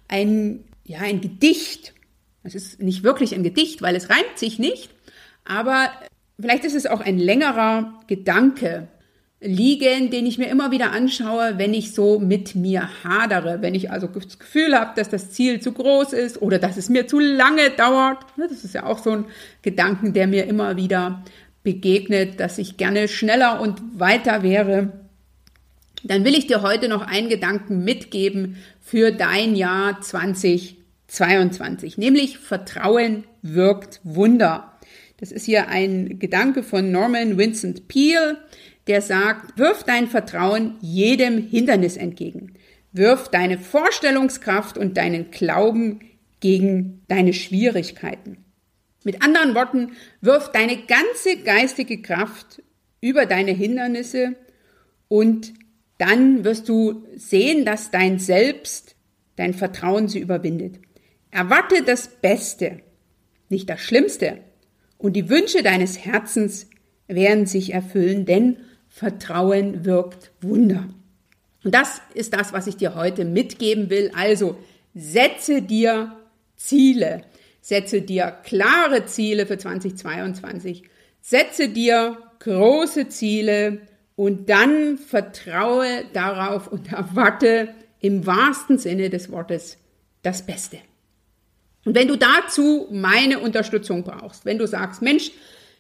ein, 0.08 0.64
ja, 0.86 1.00
ein 1.00 1.20
Gedicht. 1.20 1.94
Es 2.44 2.56
ist 2.56 2.82
nicht 2.82 3.04
wirklich 3.04 3.36
ein 3.36 3.44
Gedicht, 3.44 3.82
weil 3.82 3.98
es 3.98 4.10
reimt 4.10 4.38
sich 4.38 4.60
nicht, 4.60 4.92
Aber 5.44 5.92
vielleicht 6.40 6.64
ist 6.64 6.76
es 6.76 6.88
auch 6.88 7.02
ein 7.02 7.20
längerer 7.20 8.00
Gedanke 8.08 8.88
liegen, 9.42 10.10
den 10.10 10.26
ich 10.26 10.38
mir 10.38 10.48
immer 10.48 10.72
wieder 10.72 10.92
anschaue, 10.92 11.58
wenn 11.58 11.74
ich 11.74 11.94
so 11.94 12.20
mit 12.20 12.56
mir 12.56 12.90
hadere, 13.04 13.62
wenn 13.62 13.76
ich 13.76 13.92
also 13.92 14.08
das 14.08 14.40
Gefühl 14.40 14.74
habe, 14.78 14.94
dass 14.96 15.10
das 15.10 15.32
Ziel 15.32 15.60
zu 15.60 15.72
groß 15.74 16.14
ist 16.14 16.42
oder 16.42 16.58
dass 16.58 16.78
es 16.78 16.90
mir 16.90 17.08
zu 17.08 17.20
lange 17.20 17.70
dauert. 17.72 18.26
Das 18.38 18.64
ist 18.64 18.74
ja 18.74 18.86
auch 18.86 19.00
so 19.00 19.12
ein 19.12 19.26
Gedanken, 19.62 20.14
der 20.14 20.28
mir 20.28 20.46
immer 20.46 20.78
wieder 20.78 21.24
begegnet, 21.64 22.40
dass 22.40 22.58
ich 22.58 22.78
gerne 22.78 23.10
schneller 23.10 23.60
und 23.60 23.82
weiter 24.00 24.42
wäre. 24.44 24.94
Dann 26.04 26.24
will 26.24 26.36
ich 26.36 26.48
dir 26.48 26.62
heute 26.62 26.88
noch 26.88 27.02
einen 27.02 27.30
Gedanken 27.30 27.84
mitgeben 27.84 28.58
für 28.80 29.12
dein 29.12 29.56
Jahr 29.56 30.00
2022, 30.00 31.98
nämlich 31.98 32.38
Vertrauen 32.38 33.24
wirkt 33.42 34.00
Wunder. 34.04 34.72
Das 35.18 35.32
ist 35.32 35.46
hier 35.46 35.70
ein 35.70 36.20
Gedanke 36.20 36.62
von 36.62 36.92
Norman 36.92 37.38
Vincent 37.38 37.88
Peale 37.88 38.38
der 38.88 39.02
sagt, 39.02 39.58
wirf 39.58 39.84
dein 39.84 40.08
Vertrauen 40.08 40.78
jedem 40.82 41.38
Hindernis 41.38 41.98
entgegen. 41.98 42.54
Wirf 42.92 43.30
deine 43.30 43.58
Vorstellungskraft 43.58 44.78
und 44.78 44.98
deinen 44.98 45.32
Glauben 45.32 46.00
gegen 46.40 47.04
deine 47.08 47.34
Schwierigkeiten. 47.34 48.38
Mit 49.04 49.22
anderen 49.22 49.56
Worten, 49.56 49.92
wirf 50.22 50.52
deine 50.52 50.78
ganze 50.78 51.38
geistige 51.44 52.02
Kraft 52.02 52.62
über 53.02 53.26
deine 53.26 53.52
Hindernisse 53.52 54.36
und 55.08 55.54
dann 55.98 56.44
wirst 56.44 56.68
du 56.68 57.06
sehen, 57.16 57.66
dass 57.66 57.92
dein 57.92 58.20
Selbst, 58.20 58.96
dein 59.36 59.54
Vertrauen 59.54 60.08
sie 60.08 60.20
überwindet. 60.20 60.80
Erwarte 61.32 61.84
das 61.84 62.08
Beste, 62.08 62.82
nicht 63.50 63.70
das 63.70 63.82
Schlimmste. 63.82 64.40
Und 64.98 65.14
die 65.14 65.30
Wünsche 65.30 65.64
deines 65.64 66.04
Herzens 66.04 66.70
werden 67.08 67.46
sich 67.46 67.74
erfüllen, 67.74 68.26
denn 68.26 68.58
Vertrauen 68.96 69.84
wirkt 69.84 70.32
Wunder. 70.40 70.88
Und 71.66 71.76
das 71.76 72.02
ist 72.14 72.34
das, 72.34 72.54
was 72.54 72.66
ich 72.66 72.78
dir 72.78 72.96
heute 72.96 73.26
mitgeben 73.26 73.90
will. 73.90 74.10
Also 74.16 74.58
setze 74.94 75.62
dir 75.62 76.16
Ziele. 76.56 77.24
Setze 77.60 78.04
dir 78.04 78.32
klare 78.46 79.06
Ziele 79.06 79.48
für 79.48 79.58
2022. 79.58 80.84
Setze 81.20 81.68
dir 81.68 82.18
große 82.40 83.10
Ziele 83.10 83.82
und 84.16 84.50
dann 84.50 84.98
vertraue 84.98 86.06
darauf 86.14 86.70
und 86.70 86.94
erwarte 86.94 87.76
im 88.00 88.26
wahrsten 88.26 88.78
Sinne 88.78 89.10
des 89.10 89.30
Wortes 89.30 89.78
das 90.22 90.46
Beste. 90.46 90.78
Und 91.84 91.96
wenn 91.96 92.08
du 92.08 92.16
dazu 92.16 92.88
meine 92.92 93.40
Unterstützung 93.40 94.06
brauchst, 94.06 94.46
wenn 94.46 94.58
du 94.58 94.66
sagst, 94.66 95.02
Mensch, 95.02 95.32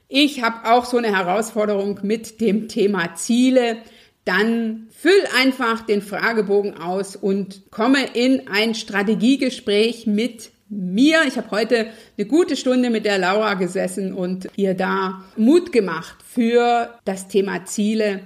ich 0.08 0.44
habe 0.44 0.70
auch 0.72 0.86
so 0.86 0.98
eine 0.98 1.16
Herausforderung 1.16 2.00
mit 2.04 2.42
dem 2.42 2.68
Thema 2.68 3.16
Ziele. 3.16 3.78
Dann 4.24 4.88
füll 4.92 5.12
einfach 5.38 5.82
den 5.86 6.02
Fragebogen 6.02 6.78
aus 6.78 7.16
und 7.16 7.70
komme 7.72 8.00
in 8.14 8.48
ein 8.48 8.76
Strategiegespräch 8.76 10.08
mit 10.08 10.52
mir. 10.70 11.24
Ich 11.28 11.38
habe 11.38 11.52
heute 11.52 11.88
eine 12.18 12.28
gute 12.28 12.56
Stunde 12.56 12.90
mit 12.90 13.06
der 13.06 13.20
Laura 13.20 13.54
gesessen 13.54 14.14
und 14.14 14.48
ihr 14.56 14.74
da 14.74 15.24
Mut 15.38 15.72
gemacht 15.72 16.18
für 16.26 16.98
das 17.06 17.28
Thema 17.28 17.66
Ziele. 17.66 18.22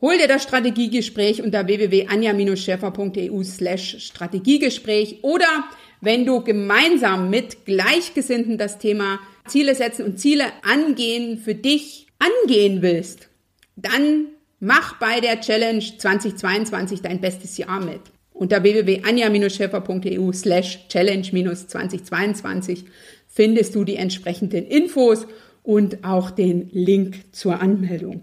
Hol 0.00 0.18
dir 0.18 0.28
das 0.28 0.42
Strategiegespräch 0.42 1.42
unter 1.42 1.66
www.anja-scheffer.eu 1.66 3.42
slash 3.44 3.98
Strategiegespräch 4.00 5.20
oder 5.22 5.46
wenn 6.02 6.26
du 6.26 6.42
gemeinsam 6.42 7.30
mit 7.30 7.64
Gleichgesinnten 7.64 8.58
das 8.58 8.78
Thema 8.78 9.20
Ziele 9.46 9.74
setzen 9.74 10.04
und 10.04 10.18
Ziele 10.18 10.44
angehen 10.62 11.38
für 11.38 11.54
dich 11.54 12.08
angehen 12.18 12.82
willst, 12.82 13.28
dann 13.76 14.26
mach 14.60 14.98
bei 14.98 15.20
der 15.20 15.40
Challenge 15.40 15.82
2022 15.96 17.00
dein 17.02 17.20
bestes 17.20 17.56
Jahr 17.56 17.80
mit. 17.80 18.00
Unter 18.32 18.62
www.anja-scheffer.eu 18.64 20.32
slash 20.32 20.88
challenge-2022 20.88 22.84
findest 23.28 23.74
du 23.74 23.84
die 23.84 23.96
entsprechenden 23.96 24.66
Infos 24.66 25.26
und 25.62 26.02
auch 26.04 26.30
den 26.32 26.68
Link 26.72 27.32
zur 27.32 27.60
Anmeldung. 27.60 28.22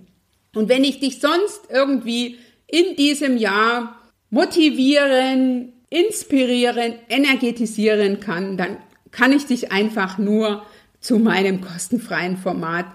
Und 0.53 0.67
wenn 0.67 0.83
ich 0.83 0.99
dich 0.99 1.21
sonst 1.21 1.61
irgendwie 1.69 2.37
in 2.67 2.97
diesem 2.97 3.37
Jahr 3.37 4.01
motivieren, 4.29 5.73
inspirieren, 5.89 6.93
energetisieren 7.09 8.19
kann, 8.19 8.57
dann 8.57 8.77
kann 9.11 9.33
ich 9.33 9.45
dich 9.45 9.71
einfach 9.71 10.17
nur 10.17 10.63
zu 10.99 11.17
meinem 11.17 11.61
kostenfreien 11.61 12.37
Format, 12.37 12.85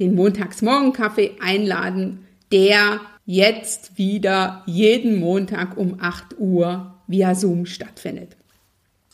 den 0.00 0.14
Montagsmorgenkaffee, 0.14 1.36
einladen, 1.40 2.26
der 2.52 3.00
jetzt 3.26 3.98
wieder 3.98 4.62
jeden 4.66 5.18
Montag 5.18 5.76
um 5.76 5.98
8 6.00 6.38
Uhr 6.38 6.94
via 7.06 7.34
Zoom 7.34 7.66
stattfindet. 7.66 8.36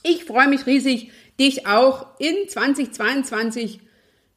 Ich 0.02 0.24
freue 0.24 0.48
mich 0.48 0.66
riesig, 0.66 1.10
dich 1.40 1.66
auch 1.66 2.06
in 2.18 2.48
2022 2.48 3.80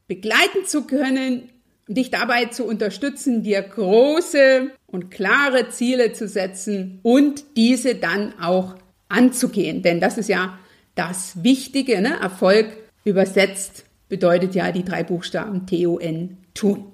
begleiten 0.08 0.66
zu 0.66 0.84
können, 0.84 1.50
dich 1.88 2.10
dabei 2.10 2.46
zu 2.46 2.66
unterstützen, 2.66 3.44
dir 3.44 3.62
große 3.62 4.72
und 4.88 5.12
klare 5.12 5.70
Ziele 5.70 6.14
zu 6.14 6.28
setzen 6.28 7.00
und 7.04 7.44
diese 7.56 7.96
dann 7.96 8.34
auch 8.40 8.76
anzugehen. 9.10 9.82
Denn 9.82 10.00
das 10.00 10.18
ist 10.18 10.30
ja 10.30 10.58
das 10.96 11.44
Wichtige, 11.44 12.02
ne? 12.02 12.20
Erfolg 12.20 12.68
übersetzt 13.04 13.86
bedeutet 14.10 14.56
ja 14.56 14.72
die 14.72 14.84
drei 14.84 15.04
Buchstaben 15.04 15.66
T-O-N, 15.66 16.38
tun. 16.54 16.92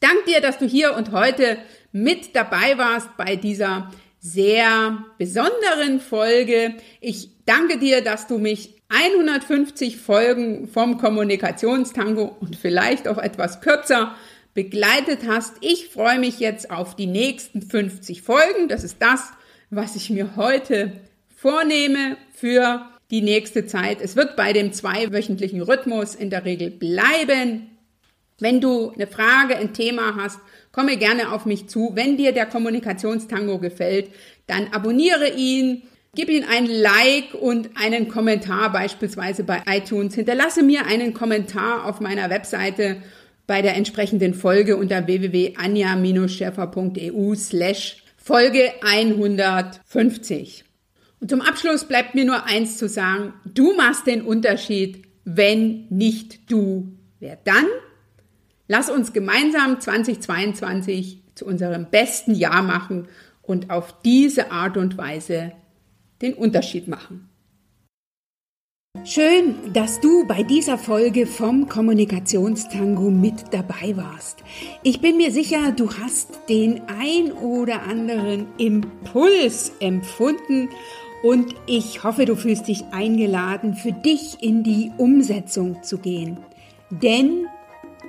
Dank 0.00 0.24
dir, 0.26 0.40
dass 0.40 0.58
du 0.58 0.66
hier 0.66 0.96
und 0.96 1.12
heute 1.12 1.58
mit 1.92 2.34
dabei 2.34 2.78
warst 2.78 3.16
bei 3.16 3.36
dieser 3.36 3.92
sehr 4.18 5.04
besonderen 5.18 6.00
Folge. 6.00 6.74
Ich 7.00 7.30
danke 7.44 7.78
dir, 7.78 8.02
dass 8.02 8.26
du 8.26 8.38
mich 8.38 8.80
150 8.88 9.96
Folgen 9.96 10.68
vom 10.68 10.98
Kommunikationstango 10.98 12.36
und 12.40 12.56
vielleicht 12.56 13.08
auch 13.08 13.18
etwas 13.18 13.60
kürzer 13.60 14.14
begleitet 14.54 15.20
hast. 15.26 15.54
Ich 15.60 15.88
freue 15.88 16.18
mich 16.18 16.38
jetzt 16.40 16.70
auf 16.70 16.94
die 16.94 17.06
nächsten 17.06 17.62
50 17.62 18.22
Folgen. 18.22 18.68
Das 18.68 18.84
ist 18.84 18.96
das, 19.00 19.32
was 19.70 19.96
ich 19.96 20.10
mir 20.10 20.36
heute 20.36 20.92
vornehme 21.42 22.16
für 22.32 22.86
die 23.10 23.20
nächste 23.20 23.66
Zeit. 23.66 24.00
Es 24.00 24.14
wird 24.14 24.36
bei 24.36 24.52
dem 24.52 24.72
zweiwöchentlichen 24.72 25.60
Rhythmus 25.60 26.14
in 26.14 26.30
der 26.30 26.44
Regel 26.44 26.70
bleiben. 26.70 27.66
Wenn 28.38 28.60
du 28.60 28.92
eine 28.92 29.08
Frage, 29.08 29.56
ein 29.56 29.74
Thema 29.74 30.14
hast, 30.14 30.38
komme 30.70 30.96
gerne 30.96 31.32
auf 31.32 31.44
mich 31.44 31.68
zu. 31.68 31.90
Wenn 31.96 32.16
dir 32.16 32.30
der 32.30 32.46
Kommunikationstango 32.46 33.58
gefällt, 33.58 34.10
dann 34.46 34.68
abonniere 34.72 35.30
ihn, 35.30 35.82
gib 36.14 36.28
ihm 36.28 36.44
ein 36.48 36.66
Like 36.66 37.34
und 37.34 37.70
einen 37.74 38.06
Kommentar 38.06 38.70
beispielsweise 38.70 39.42
bei 39.42 39.62
iTunes. 39.66 40.14
Hinterlasse 40.14 40.62
mir 40.62 40.86
einen 40.86 41.12
Kommentar 41.12 41.86
auf 41.86 41.98
meiner 41.98 42.30
Webseite 42.30 43.02
bei 43.48 43.62
der 43.62 43.74
entsprechenden 43.74 44.34
Folge 44.34 44.76
unter 44.76 45.08
www.anja-schärfer.eu 45.08 47.34
slash 47.34 47.96
Folge 48.16 48.70
150. 48.82 50.66
Und 51.22 51.28
zum 51.28 51.40
Abschluss 51.40 51.84
bleibt 51.84 52.16
mir 52.16 52.24
nur 52.24 52.46
eins 52.46 52.78
zu 52.78 52.88
sagen. 52.88 53.32
Du 53.44 53.76
machst 53.76 54.08
den 54.08 54.22
Unterschied, 54.22 55.04
wenn 55.24 55.86
nicht 55.88 56.50
du. 56.50 56.98
Wer 57.20 57.36
dann? 57.44 57.66
Lass 58.66 58.90
uns 58.90 59.12
gemeinsam 59.12 59.80
2022 59.80 61.22
zu 61.36 61.46
unserem 61.46 61.86
besten 61.88 62.34
Jahr 62.34 62.64
machen 62.64 63.06
und 63.40 63.70
auf 63.70 64.02
diese 64.02 64.50
Art 64.50 64.76
und 64.76 64.98
Weise 64.98 65.52
den 66.22 66.34
Unterschied 66.34 66.88
machen. 66.88 67.28
Schön, 69.04 69.72
dass 69.72 70.00
du 70.00 70.26
bei 70.26 70.42
dieser 70.42 70.76
Folge 70.76 71.26
vom 71.26 71.68
Kommunikationstango 71.68 73.10
mit 73.10 73.52
dabei 73.52 73.96
warst. 73.96 74.42
Ich 74.82 75.00
bin 75.00 75.18
mir 75.18 75.30
sicher, 75.30 75.70
du 75.70 75.88
hast 75.94 76.48
den 76.48 76.82
ein 76.88 77.30
oder 77.32 77.82
anderen 77.84 78.48
Impuls 78.58 79.72
empfunden 79.78 80.68
und 81.22 81.54
ich 81.66 82.04
hoffe, 82.04 82.24
du 82.24 82.34
fühlst 82.36 82.68
dich 82.68 82.84
eingeladen, 82.90 83.74
für 83.74 83.92
dich 83.92 84.42
in 84.42 84.62
die 84.62 84.90
Umsetzung 84.96 85.82
zu 85.82 85.98
gehen. 85.98 86.38
Denn 86.90 87.46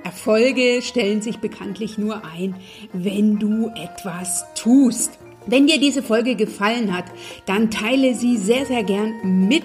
Erfolge 0.02 0.82
stellen 0.82 1.22
sich 1.22 1.38
bekanntlich 1.38 1.96
nur 1.96 2.22
ein, 2.24 2.56
wenn 2.92 3.38
du 3.38 3.68
etwas 3.68 4.44
tust. 4.54 5.18
Wenn 5.46 5.66
dir 5.66 5.78
diese 5.78 6.02
Folge 6.02 6.36
gefallen 6.36 6.94
hat, 6.94 7.04
dann 7.46 7.70
teile 7.70 8.14
sie 8.14 8.36
sehr, 8.36 8.66
sehr 8.66 8.82
gern 8.82 9.46
mit 9.48 9.64